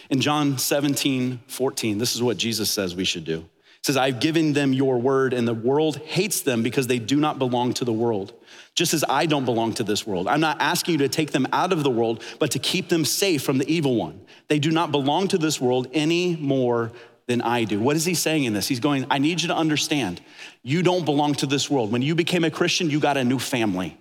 In 0.10 0.20
John 0.20 0.58
17, 0.58 1.40
14, 1.48 1.98
this 1.98 2.16
is 2.16 2.22
what 2.22 2.38
Jesus 2.38 2.70
says 2.70 2.96
we 2.96 3.06
should 3.06 3.24
do. 3.24 3.40
It 3.40 3.86
says, 3.86 3.98
I've 3.98 4.20
given 4.20 4.54
them 4.54 4.74
your 4.74 5.00
word, 5.00 5.34
and 5.34 5.48
the 5.48 5.54
world 5.54 5.98
hates 5.98 6.42
them 6.42 6.64
because 6.64 6.88
they 6.88 7.00
do 7.00 7.16
not 7.16 7.40
belong 7.40 7.74
to 7.76 7.86
the 7.86 7.94
world, 7.94 8.34
just 8.76 8.94
as 8.94 9.06
I 9.08 9.26
don't 9.26 9.46
belong 9.46 9.74
to 9.76 9.84
this 9.84 10.06
world. 10.06 10.28
I'm 10.28 10.42
not 10.42 10.60
asking 10.60 10.94
you 10.94 10.98
to 11.00 11.10
take 11.10 11.32
them 11.32 11.48
out 11.54 11.72
of 11.72 11.84
the 11.84 11.90
world, 11.90 12.24
but 12.40 12.52
to 12.52 12.60
keep 12.60 12.90
them 12.90 13.06
safe 13.06 13.42
from 13.42 13.58
the 13.58 13.70
evil 13.72 13.96
one. 13.96 14.22
They 14.50 14.60
do 14.60 14.70
not 14.70 14.92
belong 14.92 15.30
to 15.30 15.38
this 15.38 15.62
world 15.62 15.88
any 15.94 16.36
more 16.36 16.92
than 17.28 17.42
I 17.42 17.64
do. 17.64 17.80
What 17.80 17.96
is 17.96 18.06
he 18.06 18.14
saying 18.14 18.44
in 18.44 18.54
this? 18.54 18.68
He's 18.68 18.80
going, 18.80 19.06
I 19.10 19.18
need 19.18 19.42
you 19.42 19.48
to 19.50 19.56
understand, 19.56 20.22
you 20.64 20.84
don't 20.84 21.06
belong 21.06 21.34
to 21.36 21.46
this 21.46 21.70
world. 21.70 21.92
When 21.92 22.02
you 22.02 22.16
became 22.16 22.44
a 22.44 22.52
Christian, 22.52 22.90
you 22.90 23.00
got 23.00 23.18
a 23.18 23.24
new 23.24 23.40
family. 23.40 23.98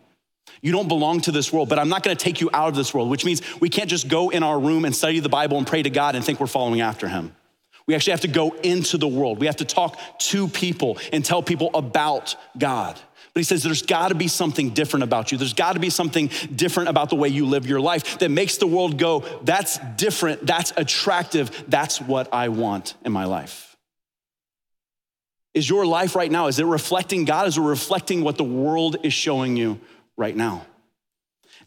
You 0.62 0.72
don't 0.72 0.88
belong 0.88 1.20
to 1.22 1.32
this 1.32 1.52
world, 1.52 1.68
but 1.68 1.78
I'm 1.78 1.88
not 1.88 2.02
gonna 2.02 2.16
take 2.16 2.40
you 2.40 2.50
out 2.52 2.68
of 2.68 2.74
this 2.74 2.92
world, 2.92 3.08
which 3.08 3.24
means 3.24 3.42
we 3.60 3.68
can't 3.68 3.88
just 3.88 4.08
go 4.08 4.30
in 4.30 4.42
our 4.42 4.58
room 4.58 4.84
and 4.84 4.94
study 4.94 5.20
the 5.20 5.28
Bible 5.28 5.58
and 5.58 5.66
pray 5.66 5.82
to 5.82 5.90
God 5.90 6.14
and 6.16 6.24
think 6.24 6.40
we're 6.40 6.46
following 6.46 6.80
after 6.80 7.08
Him. 7.08 7.34
We 7.86 7.94
actually 7.94 8.12
have 8.12 8.20
to 8.20 8.28
go 8.28 8.50
into 8.62 8.98
the 8.98 9.08
world. 9.08 9.40
We 9.40 9.46
have 9.46 9.56
to 9.56 9.64
talk 9.64 9.98
to 10.18 10.48
people 10.48 10.98
and 11.12 11.24
tell 11.24 11.42
people 11.42 11.70
about 11.74 12.36
God. 12.58 13.00
But 13.32 13.40
he 13.40 13.44
says 13.44 13.62
there's 13.62 13.82
gotta 13.82 14.14
be 14.14 14.28
something 14.28 14.70
different 14.70 15.04
about 15.04 15.30
you. 15.30 15.38
There's 15.38 15.54
gotta 15.54 15.78
be 15.78 15.90
something 15.90 16.30
different 16.54 16.88
about 16.88 17.10
the 17.10 17.16
way 17.16 17.28
you 17.28 17.46
live 17.46 17.66
your 17.66 17.80
life 17.80 18.18
that 18.18 18.30
makes 18.30 18.56
the 18.56 18.66
world 18.66 18.98
go, 18.98 19.20
that's 19.42 19.78
different, 19.96 20.46
that's 20.46 20.72
attractive, 20.76 21.64
that's 21.68 22.00
what 22.00 22.32
I 22.32 22.48
want 22.48 22.94
in 23.04 23.12
my 23.12 23.24
life. 23.24 23.76
Is 25.54 25.68
your 25.68 25.84
life 25.84 26.14
right 26.14 26.30
now, 26.30 26.46
is 26.46 26.58
it 26.58 26.66
reflecting 26.66 27.24
God? 27.24 27.48
Is 27.48 27.58
it 27.58 27.62
reflecting 27.62 28.22
what 28.22 28.36
the 28.36 28.44
world 28.44 28.96
is 29.02 29.12
showing 29.12 29.56
you 29.56 29.80
right 30.20 30.36
now. 30.36 30.66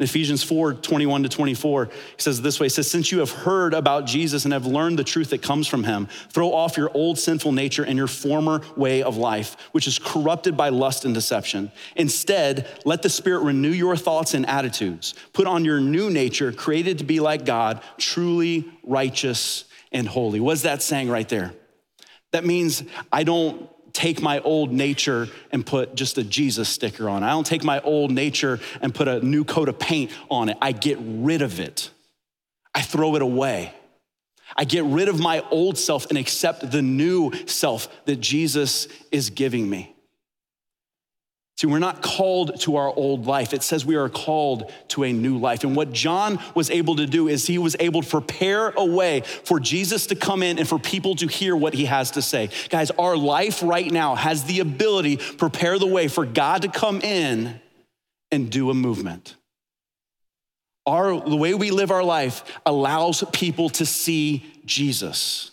In 0.04 0.10
Ephesians 0.10 0.44
4 0.44 0.74
21 0.74 1.24
to 1.24 1.30
24, 1.30 1.86
he 1.86 1.92
says 2.18 2.42
this 2.42 2.60
way 2.60 2.66
He 2.66 2.70
says, 2.70 2.92
Since 2.92 3.14
you 3.14 3.20
have 3.20 3.32
heard 3.32 3.74
about 3.74 4.06
Jesus 4.06 4.44
and 4.44 4.52
have 4.52 4.66
learned 4.66 5.00
the 5.00 5.04
truth 5.06 5.30
that 5.30 5.42
comes 5.42 5.66
from 5.66 5.86
him, 5.86 6.10
throw 6.30 6.52
off 6.52 6.76
your 6.76 6.92
old 6.94 7.18
sinful 7.18 7.54
nature 7.54 7.86
and 7.86 7.98
your 7.98 8.08
former 8.08 8.62
way 8.76 9.02
of 9.02 9.16
life, 9.16 9.56
which 9.72 9.88
is 9.88 10.00
corrupted 10.00 10.58
by 10.58 10.68
lust 10.68 11.06
and 11.06 11.14
deception. 11.14 11.72
Instead, 11.96 12.68
let 12.84 13.02
the 13.02 13.10
Spirit 13.10 13.44
renew 13.44 13.70
your 13.70 13.96
thoughts 13.96 14.34
and 14.34 14.46
attitudes. 14.46 15.14
Put 15.32 15.48
on 15.48 15.64
your 15.64 15.80
new 15.80 16.10
nature, 16.10 16.52
created 16.52 16.98
to 16.98 17.06
be 17.06 17.22
like 17.22 17.46
God, 17.46 17.82
truly 17.98 18.70
righteous 18.84 19.64
and 19.94 20.06
holy. 20.06 20.42
What 20.42 20.52
is 20.52 20.64
that 20.64 20.82
saying 20.82 21.08
right 21.08 21.30
there? 21.30 21.54
That 22.34 22.44
means 22.44 22.84
I 23.10 23.24
don't 23.24 23.70
take 23.94 24.22
my 24.22 24.40
old 24.40 24.72
nature 24.72 25.30
and 25.52 25.66
put 25.66 25.96
just 25.96 26.18
a 26.18 26.24
Jesus 26.24 26.68
sticker 26.68 27.08
on. 27.08 27.24
it. 27.24 27.28
I 27.28 27.30
don't 27.30 27.46
take 27.46 27.64
my 27.64 27.80
old 27.82 28.12
nature 28.12 28.60
and 28.82 28.94
put 28.94 29.08
a 29.08 29.20
new 29.22 29.44
coat 29.46 29.70
of 29.70 29.80
paint 29.80 30.12
on 30.30 30.50
it. 30.50 30.58
I 30.62 30.72
get 30.72 30.98
rid 31.00 31.42
of 31.42 31.60
it. 31.60 31.92
I 32.74 32.82
throw 32.82 33.16
it 33.16 33.22
away. 33.22 33.74
I 34.56 34.66
get 34.66 34.84
rid 34.84 35.10
of 35.10 35.20
my 35.20 35.44
old 35.52 35.78
self 35.78 36.08
and 36.08 36.18
accept 36.18 36.72
the 36.72 36.82
new 36.82 37.32
self 37.46 37.88
that 38.06 38.18
Jesus 38.18 38.88
is 39.12 39.30
giving 39.30 39.70
me. 39.70 39.93
See, 41.56 41.68
we're 41.68 41.80
not 41.80 42.02
called 42.02 42.60
to 42.62 42.78
our 42.78 42.92
old 42.94 43.28
life. 43.28 43.54
It 43.54 43.62
says 43.62 43.86
we 43.86 43.96
are 43.96 44.10
called 44.10 44.72
to 44.90 45.04
a 45.04 45.14
new 45.14 45.38
life. 45.38 45.64
And 45.64 45.76
what 45.76 45.92
John 45.92 46.40
was 46.56 46.72
able 46.72 46.96
to 46.96 47.06
do 47.06 47.28
is 47.28 47.46
he 47.46 47.60
was 47.60 47.76
able 47.80 48.02
to 48.02 48.10
prepare 48.10 48.70
a 48.70 48.84
way 48.84 49.22
for 49.22 49.60
Jesus 49.60 50.08
to 50.08 50.16
come 50.16 50.42
in 50.42 50.58
and 50.58 50.68
for 50.68 50.80
people 50.80 51.16
to 51.16 51.28
hear 51.28 51.56
what 51.56 51.76
he 51.76 51.86
has 51.86 52.12
to 52.12 52.24
say. 52.24 52.50
Guys, 52.70 52.90
our 52.92 53.16
life 53.16 53.62
right 53.62 53.90
now 53.90 54.16
has 54.16 54.46
the 54.46 54.62
ability 54.62 55.18
prepare 55.18 55.78
the 55.78 55.86
way 55.86 56.08
for 56.08 56.26
God 56.26 56.64
to 56.64 56.70
come 56.70 57.02
in 57.02 57.62
and 58.32 58.50
do 58.50 58.72
a 58.72 58.74
movement. 58.74 59.36
Our, 60.88 61.20
the 61.20 61.38
way 61.38 61.54
we 61.54 61.70
live 61.70 61.92
our 61.92 62.04
life 62.04 62.44
allows 62.66 63.24
people 63.32 63.70
to 63.70 63.86
see 63.86 64.44
Jesus. 64.66 65.52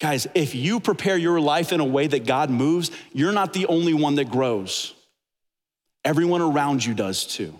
Guys, 0.00 0.26
if 0.34 0.56
you 0.56 0.80
prepare 0.80 1.16
your 1.16 1.40
life 1.40 1.72
in 1.72 1.78
a 1.78 1.84
way 1.84 2.08
that 2.08 2.26
God 2.26 2.50
moves, 2.50 2.90
you're 3.12 3.32
not 3.32 3.52
the 3.52 3.66
only 3.66 3.94
one 3.94 4.16
that 4.16 4.28
grows. 4.28 4.93
Everyone 6.04 6.42
around 6.42 6.84
you 6.84 6.92
does 6.94 7.24
too. 7.24 7.58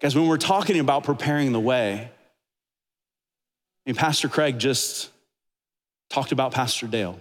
Guys, 0.00 0.16
when 0.16 0.26
we're 0.26 0.36
talking 0.36 0.80
about 0.80 1.04
preparing 1.04 1.52
the 1.52 1.60
way, 1.60 2.10
I 3.86 3.90
mean, 3.90 3.94
Pastor 3.94 4.28
Craig 4.28 4.58
just 4.58 5.10
talked 6.10 6.32
about 6.32 6.52
Pastor 6.52 6.88
Dale. 6.88 7.20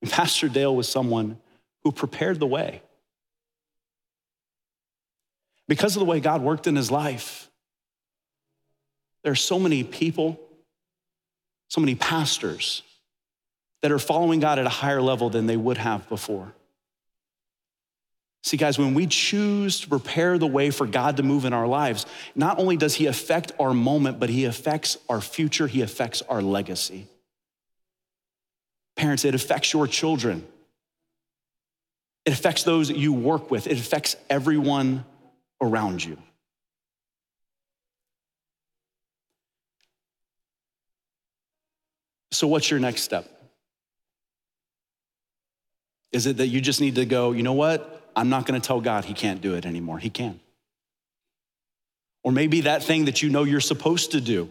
And 0.00 0.10
Pastor 0.10 0.48
Dale 0.48 0.74
was 0.74 0.88
someone 0.88 1.38
who 1.84 1.92
prepared 1.92 2.40
the 2.40 2.46
way. 2.46 2.80
Because 5.68 5.96
of 5.96 6.00
the 6.00 6.06
way 6.06 6.18
God 6.18 6.40
worked 6.40 6.66
in 6.66 6.74
his 6.74 6.90
life, 6.90 7.50
there 9.22 9.32
are 9.32 9.36
so 9.36 9.58
many 9.58 9.84
people, 9.84 10.40
so 11.68 11.80
many 11.80 11.94
pastors 11.94 12.82
that 13.82 13.92
are 13.92 13.98
following 13.98 14.40
God 14.40 14.58
at 14.58 14.66
a 14.66 14.70
higher 14.70 15.02
level 15.02 15.28
than 15.28 15.46
they 15.46 15.56
would 15.56 15.76
have 15.76 16.08
before. 16.08 16.52
See, 18.44 18.56
guys, 18.56 18.78
when 18.78 18.94
we 18.94 19.06
choose 19.06 19.80
to 19.80 19.88
prepare 19.88 20.36
the 20.36 20.48
way 20.48 20.70
for 20.70 20.86
God 20.86 21.18
to 21.18 21.22
move 21.22 21.44
in 21.44 21.52
our 21.52 21.66
lives, 21.66 22.06
not 22.34 22.58
only 22.58 22.76
does 22.76 22.94
He 22.94 23.06
affect 23.06 23.52
our 23.60 23.72
moment, 23.72 24.18
but 24.18 24.30
He 24.30 24.46
affects 24.46 24.98
our 25.08 25.20
future, 25.20 25.66
He 25.66 25.82
affects 25.82 26.22
our 26.22 26.42
legacy. 26.42 27.06
Parents, 28.96 29.24
it 29.24 29.34
affects 29.34 29.72
your 29.72 29.86
children, 29.86 30.46
it 32.24 32.32
affects 32.32 32.64
those 32.64 32.90
you 32.90 33.12
work 33.12 33.50
with, 33.50 33.66
it 33.66 33.78
affects 33.78 34.16
everyone 34.28 35.04
around 35.60 36.04
you. 36.04 36.18
So, 42.32 42.48
what's 42.48 42.70
your 42.70 42.80
next 42.80 43.02
step? 43.02 43.31
Is 46.12 46.26
it 46.26 46.36
that 46.38 46.48
you 46.48 46.60
just 46.60 46.80
need 46.80 46.96
to 46.96 47.06
go, 47.06 47.32
you 47.32 47.42
know 47.42 47.54
what? 47.54 48.10
I'm 48.14 48.28
not 48.28 48.46
going 48.46 48.60
to 48.60 48.66
tell 48.66 48.80
God 48.80 49.04
he 49.04 49.14
can't 49.14 49.40
do 49.40 49.54
it 49.54 49.64
anymore. 49.64 49.98
He 49.98 50.10
can. 50.10 50.38
Or 52.22 52.30
maybe 52.30 52.62
that 52.62 52.82
thing 52.82 53.06
that 53.06 53.22
you 53.22 53.30
know 53.30 53.44
you're 53.44 53.60
supposed 53.60 54.12
to 54.12 54.20
do, 54.20 54.48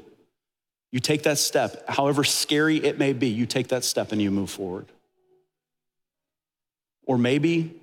you 0.91 0.99
take 0.99 1.23
that 1.23 1.37
step, 1.37 1.87
however 1.87 2.23
scary 2.23 2.77
it 2.77 2.97
may 2.97 3.13
be, 3.13 3.27
you 3.27 3.45
take 3.45 3.69
that 3.69 3.85
step 3.85 4.11
and 4.11 4.21
you 4.21 4.29
move 4.29 4.49
forward. 4.49 4.87
Or 7.05 7.17
maybe 7.17 7.79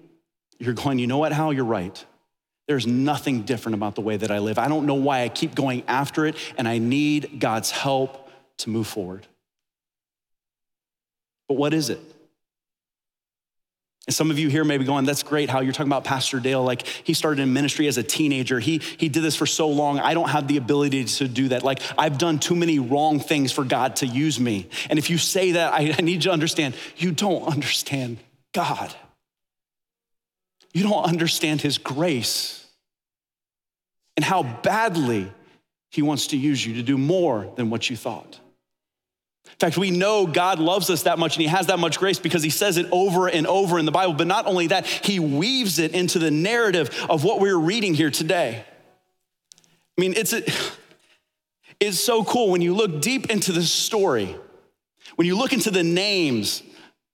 you're 0.59 0.75
going, 0.75 0.99
you 0.99 1.07
know 1.07 1.19
what, 1.19 1.33
Hal, 1.33 1.53
you're 1.53 1.65
right. 1.65 2.05
There's 2.67 2.87
nothing 2.87 3.43
different 3.43 3.77
about 3.77 3.95
the 3.95 4.03
way 4.03 4.19
that 4.19 4.31
I 4.31 4.41
live. 4.41 4.59
I 4.59 4.69
don't 4.69 4.85
know 4.85 4.95
why 4.95 5.23
I 5.23 5.31
keep 5.31 5.55
going 5.55 5.85
after 5.89 6.27
it, 6.27 6.37
and 6.59 6.69
I 6.69 6.77
need 6.77 7.41
God's 7.41 7.71
help 7.71 8.31
to 8.59 8.71
move 8.71 8.87
forward. 8.87 9.27
But 11.49 11.55
what 11.55 11.73
is 11.73 11.89
it? 11.89 12.01
And 14.09 14.15
some 14.15 14.31
of 14.31 14.39
you 14.39 14.49
here 14.49 14.65
may 14.65 14.79
be 14.79 14.87
going, 14.87 15.05
that's 15.05 15.23
great 15.23 15.51
how 15.51 15.61
you're 15.61 15.75
talking 15.75 15.93
about 15.93 16.03
Pastor 16.03 16.41
Dale. 16.41 16.65
Like 16.65 16.87
he 16.87 17.13
started 17.13 17.43
in 17.43 17.53
ministry 17.53 17.87
as 17.89 17.99
a 17.99 18.03
teenager. 18.03 18.59
He, 18.59 18.81
he 18.97 19.11
did 19.11 19.23
this 19.23 19.37
for 19.37 19.45
so 19.45 19.69
long. 19.69 20.01
I 20.01 20.15
don't 20.15 20.31
have 20.31 20.49
the 20.49 20.57
ability 20.57 21.05
to 21.05 21.29
do 21.29 21.49
that. 21.49 21.63
Like 21.63 21.83
I've 21.99 22.17
done 22.17 22.39
too 22.39 22.57
many 22.57 22.79
wrong 22.79 23.21
things 23.21 23.53
for 23.53 23.65
God 23.65 23.97
to 23.97 24.07
use 24.07 24.41
me. 24.41 24.71
And 24.89 24.99
if 24.99 25.11
you 25.11 25.19
say 25.19 25.53
that, 25.53 25.75
I, 25.75 25.95
I 25.99 26.01
need 26.01 26.15
you 26.15 26.21
to 26.21 26.31
understand, 26.31 26.75
you 26.97 27.13
don't 27.13 27.43
understand 27.43 28.17
God. 28.55 28.95
You 30.73 30.85
don't 30.85 31.05
understand 31.05 31.61
his 31.61 31.77
grace 31.77 32.67
and 34.17 34.25
how 34.25 34.43
badly 34.43 35.31
he 35.91 36.01
wants 36.01 36.29
to 36.29 36.39
use 36.39 36.65
you 36.65 36.77
to 36.77 36.83
do 36.83 36.97
more 36.97 37.53
than 37.57 37.69
what 37.69 37.91
you 37.91 37.97
thought. 37.97 38.41
In 39.53 39.59
fact, 39.59 39.77
we 39.77 39.91
know 39.91 40.27
God 40.27 40.59
loves 40.59 40.89
us 40.91 41.03
that 41.03 41.19
much 41.19 41.37
and 41.37 41.43
He 41.43 41.49
has 41.49 41.67
that 41.67 41.79
much 41.79 41.99
grace 41.99 42.19
because 42.19 42.43
He 42.43 42.51
says 42.51 42.77
it 42.77 42.87
over 42.93 43.29
and 43.29 43.47
over 43.47 43.79
in 43.79 43.87
the 43.87 43.93
Bible. 43.93 44.15
But 44.15 44.27
not 44.27 44.47
only 44.47 44.69
that, 44.69 44.87
He 44.87 45.19
weaves 45.19 45.79
it 45.79 45.93
into 45.93 46.19
the 46.19 46.31
narrative 46.31 47.07
of 47.09 47.25
what 47.25 47.41
we're 47.41 47.59
reading 47.59 47.95
here 47.95 48.11
today. 48.11 48.65
I 49.99 50.01
mean, 50.01 50.15
it's, 50.17 50.33
a, 50.33 50.43
it's 51.81 51.99
so 51.99 52.25
cool 52.25 52.51
when 52.51 52.63
you 52.63 52.75
look 52.75 53.01
deep 53.01 53.31
into 53.31 53.53
the 53.53 53.63
story, 53.63 54.37
when 55.17 55.27
you 55.27 55.37
look 55.37 55.53
into 55.53 55.71
the 55.71 55.83
names 55.83 56.63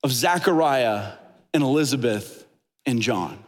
of 0.03 0.11
Zechariah 0.11 1.13
and 1.53 1.63
Elizabeth 1.63 2.45
and 2.85 3.01
John. 3.01 3.39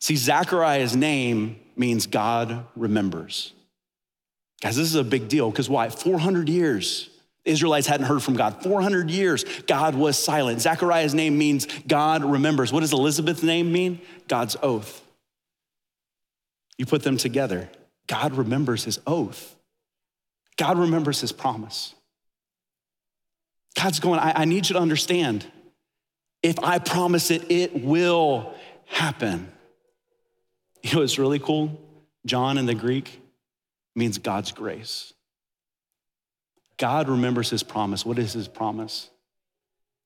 See, 0.00 0.16
Zechariah's 0.16 0.96
name 0.96 1.60
means 1.76 2.06
God 2.06 2.66
remembers. 2.74 3.52
Guys, 4.60 4.76
this 4.76 4.86
is 4.86 4.94
a 4.94 5.04
big 5.04 5.28
deal 5.28 5.50
because 5.50 5.68
why? 5.68 5.88
400 5.88 6.48
years. 6.48 7.09
Israelites 7.44 7.86
hadn't 7.86 8.06
heard 8.06 8.22
from 8.22 8.34
God. 8.34 8.62
400 8.62 9.10
years, 9.10 9.44
God 9.66 9.94
was 9.94 10.18
silent. 10.18 10.60
Zechariah's 10.60 11.14
name 11.14 11.38
means 11.38 11.66
God 11.86 12.24
remembers. 12.24 12.72
What 12.72 12.80
does 12.80 12.92
Elizabeth's 12.92 13.42
name 13.42 13.72
mean? 13.72 14.00
God's 14.28 14.56
oath. 14.62 15.02
You 16.76 16.86
put 16.86 17.02
them 17.02 17.16
together. 17.16 17.70
God 18.06 18.34
remembers 18.34 18.84
his 18.84 18.98
oath, 19.06 19.56
God 20.56 20.78
remembers 20.78 21.20
his 21.20 21.32
promise. 21.32 21.94
God's 23.76 24.00
going, 24.00 24.18
I, 24.18 24.32
I 24.42 24.44
need 24.46 24.68
you 24.68 24.74
to 24.74 24.80
understand 24.80 25.46
if 26.42 26.58
I 26.58 26.78
promise 26.78 27.30
it, 27.30 27.50
it 27.50 27.84
will 27.84 28.54
happen. 28.86 29.50
You 30.82 30.94
know 30.94 31.00
what's 31.00 31.18
really 31.18 31.38
cool? 31.38 31.80
John 32.26 32.58
in 32.58 32.66
the 32.66 32.74
Greek 32.74 33.20
means 33.94 34.18
God's 34.18 34.50
grace. 34.50 35.12
God 36.80 37.10
remembers 37.10 37.50
his 37.50 37.62
promise. 37.62 38.06
What 38.06 38.18
is 38.18 38.32
his 38.32 38.48
promise? 38.48 39.10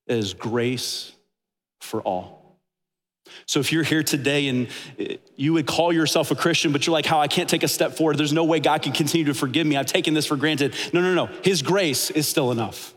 It 0.08 0.18
is 0.18 0.34
grace 0.34 1.12
for 1.80 2.02
all. 2.02 2.58
So 3.46 3.60
if 3.60 3.72
you're 3.72 3.84
here 3.84 4.02
today 4.02 4.48
and 4.48 4.66
you 5.37 5.52
would 5.52 5.66
call 5.66 5.92
yourself 5.92 6.32
a 6.32 6.34
Christian, 6.34 6.72
but 6.72 6.84
you're 6.84 6.92
like, 6.92 7.06
how 7.06 7.20
I 7.20 7.28
can't 7.28 7.48
take 7.48 7.62
a 7.62 7.68
step 7.68 7.92
forward, 7.92 8.18
there's 8.18 8.32
no 8.32 8.42
way 8.42 8.58
God 8.58 8.82
can 8.82 8.92
continue 8.92 9.26
to 9.26 9.34
forgive 9.34 9.66
me. 9.66 9.76
I've 9.76 9.87
taken 9.87 10.14
this 10.14 10.26
for 10.26 10.37
granted. 10.37 10.74
No, 10.92 11.00
no, 11.00 11.14
no. 11.14 11.26
His 11.42 11.62
grace 11.62 12.10
is 12.10 12.26
still 12.26 12.50
enough. 12.50 12.92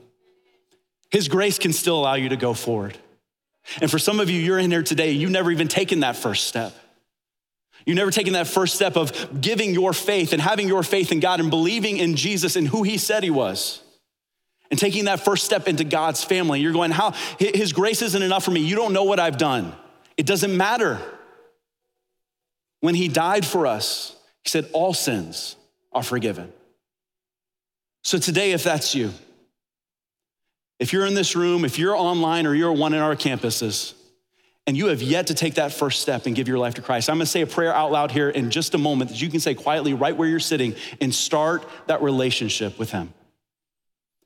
His 1.11 1.27
grace 1.27 1.59
can 1.59 1.71
still 1.71 1.99
allow 1.99 2.15
you 2.15 2.29
to 2.29 2.35
go 2.35 2.55
forward. 2.55 2.97
And 3.79 3.91
for 3.91 3.99
some 3.99 4.19
of 4.19 4.29
you, 4.31 4.41
you're 4.41 4.57
in 4.57 4.71
here 4.71 4.81
today, 4.81 5.11
you've 5.11 5.29
never 5.31 5.51
even 5.51 5.67
taken 5.67 5.99
that 5.99 6.15
first 6.15 6.47
step. 6.47 6.75
You've 7.87 7.95
never 7.95 8.11
taken 8.11 8.33
that 8.33 8.47
first 8.47 8.75
step 8.75 8.97
of 8.97 9.39
giving 9.39 9.73
your 9.73 9.93
faith 9.93 10.33
and 10.33 10.41
having 10.41 10.67
your 10.67 10.83
faith 10.83 11.13
in 11.13 11.21
God 11.21 11.39
and 11.39 11.49
believing 11.49 11.95
in 11.97 12.17
Jesus 12.17 12.57
and 12.57 12.67
who 12.67 12.83
He 12.83 12.97
said 12.97 13.23
He 13.23 13.29
was. 13.29 13.81
And 14.69 14.77
taking 14.77 15.05
that 15.05 15.21
first 15.21 15.45
step 15.45 15.69
into 15.69 15.85
God's 15.85 16.21
family. 16.21 16.59
You're 16.59 16.73
going, 16.73 16.91
How? 16.91 17.11
His 17.39 17.71
grace 17.71 18.01
isn't 18.01 18.21
enough 18.21 18.43
for 18.43 18.51
me. 18.51 18.59
You 18.59 18.75
don't 18.75 18.91
know 18.91 19.05
what 19.05 19.21
I've 19.21 19.37
done. 19.37 19.73
It 20.17 20.25
doesn't 20.25 20.55
matter. 20.55 20.99
When 22.81 22.93
He 22.93 23.07
died 23.07 23.45
for 23.45 23.65
us, 23.65 24.17
He 24.43 24.49
said, 24.49 24.69
All 24.73 24.93
sins 24.93 25.55
are 25.93 26.03
forgiven. 26.03 26.51
So 28.03 28.17
today, 28.17 28.51
if 28.51 28.65
that's 28.65 28.95
you, 28.95 29.13
if 30.77 30.91
you're 30.91 31.05
in 31.05 31.13
this 31.13 31.37
room, 31.37 31.63
if 31.63 31.79
you're 31.79 31.95
online 31.95 32.45
or 32.45 32.53
you're 32.53 32.73
one 32.73 32.93
in 32.93 32.99
our 32.99 33.15
campuses, 33.15 33.93
and 34.67 34.75
you 34.75 34.87
have 34.87 35.01
yet 35.01 35.27
to 35.27 35.33
take 35.33 35.55
that 35.55 35.71
first 35.71 36.01
step 36.01 36.25
and 36.25 36.35
give 36.35 36.49
your 36.49 36.57
life 36.57 36.75
to 36.75 36.81
Christ, 36.81 37.09
I'm 37.09 37.15
gonna 37.15 37.25
say 37.25 37.41
a 37.41 37.47
prayer 37.47 37.73
out 37.73 37.91
loud 37.91 38.11
here 38.11 38.29
in 38.29 38.51
just 38.51 38.73
a 38.73 38.77
moment 38.77 39.09
that 39.09 39.21
you 39.21 39.29
can 39.29 39.39
say 39.39 39.55
quietly 39.55 39.93
right 39.93 40.15
where 40.15 40.27
you're 40.27 40.41
sitting 40.41 40.75
and 40.99 41.15
start 41.15 41.67
that 41.87 42.01
relationship 42.01 42.77
with 42.77 42.91
Him. 42.91 43.13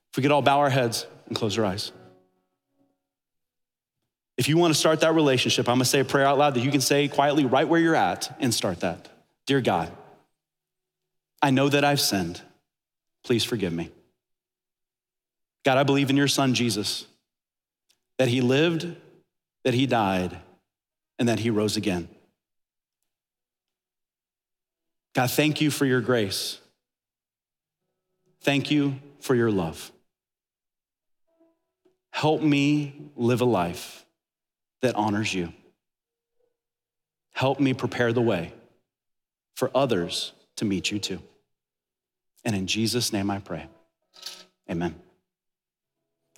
If 0.09 0.17
we 0.17 0.23
could 0.23 0.31
all 0.31 0.41
bow 0.41 0.59
our 0.59 0.71
heads 0.71 1.05
and 1.27 1.37
close 1.37 1.57
our 1.59 1.65
eyes. 1.65 1.91
If 4.35 4.49
you 4.49 4.57
wanna 4.57 4.73
start 4.73 5.01
that 5.01 5.13
relationship, 5.13 5.69
I'm 5.69 5.75
gonna 5.75 5.85
say 5.85 5.99
a 5.99 6.05
prayer 6.05 6.25
out 6.25 6.39
loud 6.39 6.55
that 6.55 6.61
you 6.61 6.71
can 6.71 6.81
say 6.81 7.07
quietly 7.07 7.45
right 7.45 7.67
where 7.67 7.79
you're 7.79 7.95
at 7.95 8.35
and 8.39 8.51
start 8.51 8.79
that. 8.79 9.09
Dear 9.45 9.61
God, 9.61 9.91
I 11.39 11.51
know 11.51 11.69
that 11.69 11.85
I've 11.85 12.01
sinned. 12.01 12.41
Please 13.23 13.43
forgive 13.43 13.73
me. 13.73 13.91
God, 15.63 15.77
I 15.77 15.83
believe 15.83 16.09
in 16.09 16.17
your 16.17 16.27
son, 16.27 16.55
Jesus, 16.55 17.05
that 18.17 18.27
he 18.27 18.41
lived, 18.41 18.95
that 19.63 19.73
he 19.73 19.85
died, 19.85 20.37
and 21.19 21.29
that 21.29 21.39
he 21.39 21.49
rose 21.49 21.77
again. 21.77 22.09
God, 25.13 25.29
thank 25.29 25.61
you 25.61 25.69
for 25.69 25.85
your 25.85 26.01
grace. 26.01 26.59
Thank 28.41 28.71
you 28.71 28.95
for 29.19 29.35
your 29.35 29.51
love. 29.51 29.91
Help 32.11 32.41
me 32.41 33.09
live 33.15 33.41
a 33.41 33.45
life 33.45 34.05
that 34.81 34.95
honors 34.95 35.33
you. 35.33 35.53
Help 37.33 37.59
me 37.59 37.73
prepare 37.73 38.13
the 38.13 38.21
way 38.21 38.53
for 39.55 39.71
others 39.75 40.33
to 40.55 40.65
meet 40.65 40.91
you 40.91 40.99
too. 40.99 41.19
And 42.43 42.55
in 42.55 42.67
Jesus' 42.67 43.13
name 43.13 43.29
I 43.29 43.39
pray. 43.39 43.67
Amen. 44.69 44.95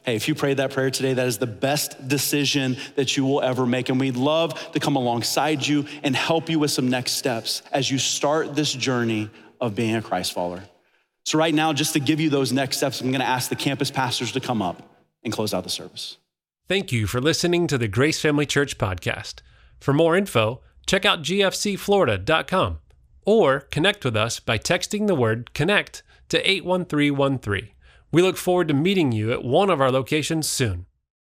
Hey, 0.03 0.17
if 0.17 0.27
you 0.27 0.35
prayed 0.35 0.57
that 0.57 0.71
prayer 0.71 0.91
today, 0.91 1.13
that 1.13 1.27
is 1.27 1.37
the 1.37 1.47
best 1.47 2.07
decision 2.07 2.75
that 2.95 3.15
you 3.15 3.23
will 3.23 3.41
ever 3.41 3.65
make. 3.65 3.87
And 3.87 3.99
we'd 3.99 4.17
love 4.17 4.71
to 4.73 4.79
come 4.79 4.97
alongside 4.97 5.65
you 5.65 5.85
and 6.03 6.13
help 6.13 6.49
you 6.49 6.59
with 6.59 6.71
some 6.71 6.89
next 6.89 7.13
steps 7.13 7.61
as 7.71 7.89
you 7.89 7.97
start 7.97 8.53
this 8.53 8.73
journey 8.73 9.29
of 9.61 9.75
being 9.75 9.95
a 9.95 10.01
Christ 10.01 10.33
follower. 10.33 10.63
So, 11.25 11.37
right 11.37 11.53
now, 11.53 11.71
just 11.71 11.93
to 11.93 12.01
give 12.01 12.19
you 12.19 12.29
those 12.29 12.51
next 12.51 12.77
steps, 12.77 12.99
I'm 12.99 13.11
going 13.11 13.21
to 13.21 13.25
ask 13.25 13.49
the 13.49 13.55
campus 13.55 13.89
pastors 13.89 14.33
to 14.33 14.41
come 14.41 14.61
up 14.61 14.81
and 15.23 15.31
close 15.31 15.53
out 15.53 15.63
the 15.63 15.69
service. 15.69 16.17
Thank 16.67 16.91
you 16.91 17.07
for 17.07 17.21
listening 17.21 17.67
to 17.67 17.77
the 17.77 17.87
Grace 17.87 18.19
Family 18.19 18.45
Church 18.45 18.77
podcast. 18.77 19.35
For 19.79 19.93
more 19.93 20.17
info, 20.17 20.59
check 20.85 21.05
out 21.05 21.21
gfcflorida.com 21.21 22.79
or 23.25 23.59
connect 23.61 24.03
with 24.03 24.17
us 24.17 24.41
by 24.41 24.57
texting 24.57 25.07
the 25.07 25.15
word 25.15 25.53
connect 25.53 26.03
to 26.27 26.39
81313. 26.49 27.69
We 28.13 28.21
look 28.21 28.37
forward 28.37 28.67
to 28.67 28.75
meeting 28.75 29.11
you 29.11 29.33
at 29.33 29.43
one 29.43 29.71
of 29.71 29.81
our 29.81 29.91
locations 29.91 30.47
soon. 30.47 30.85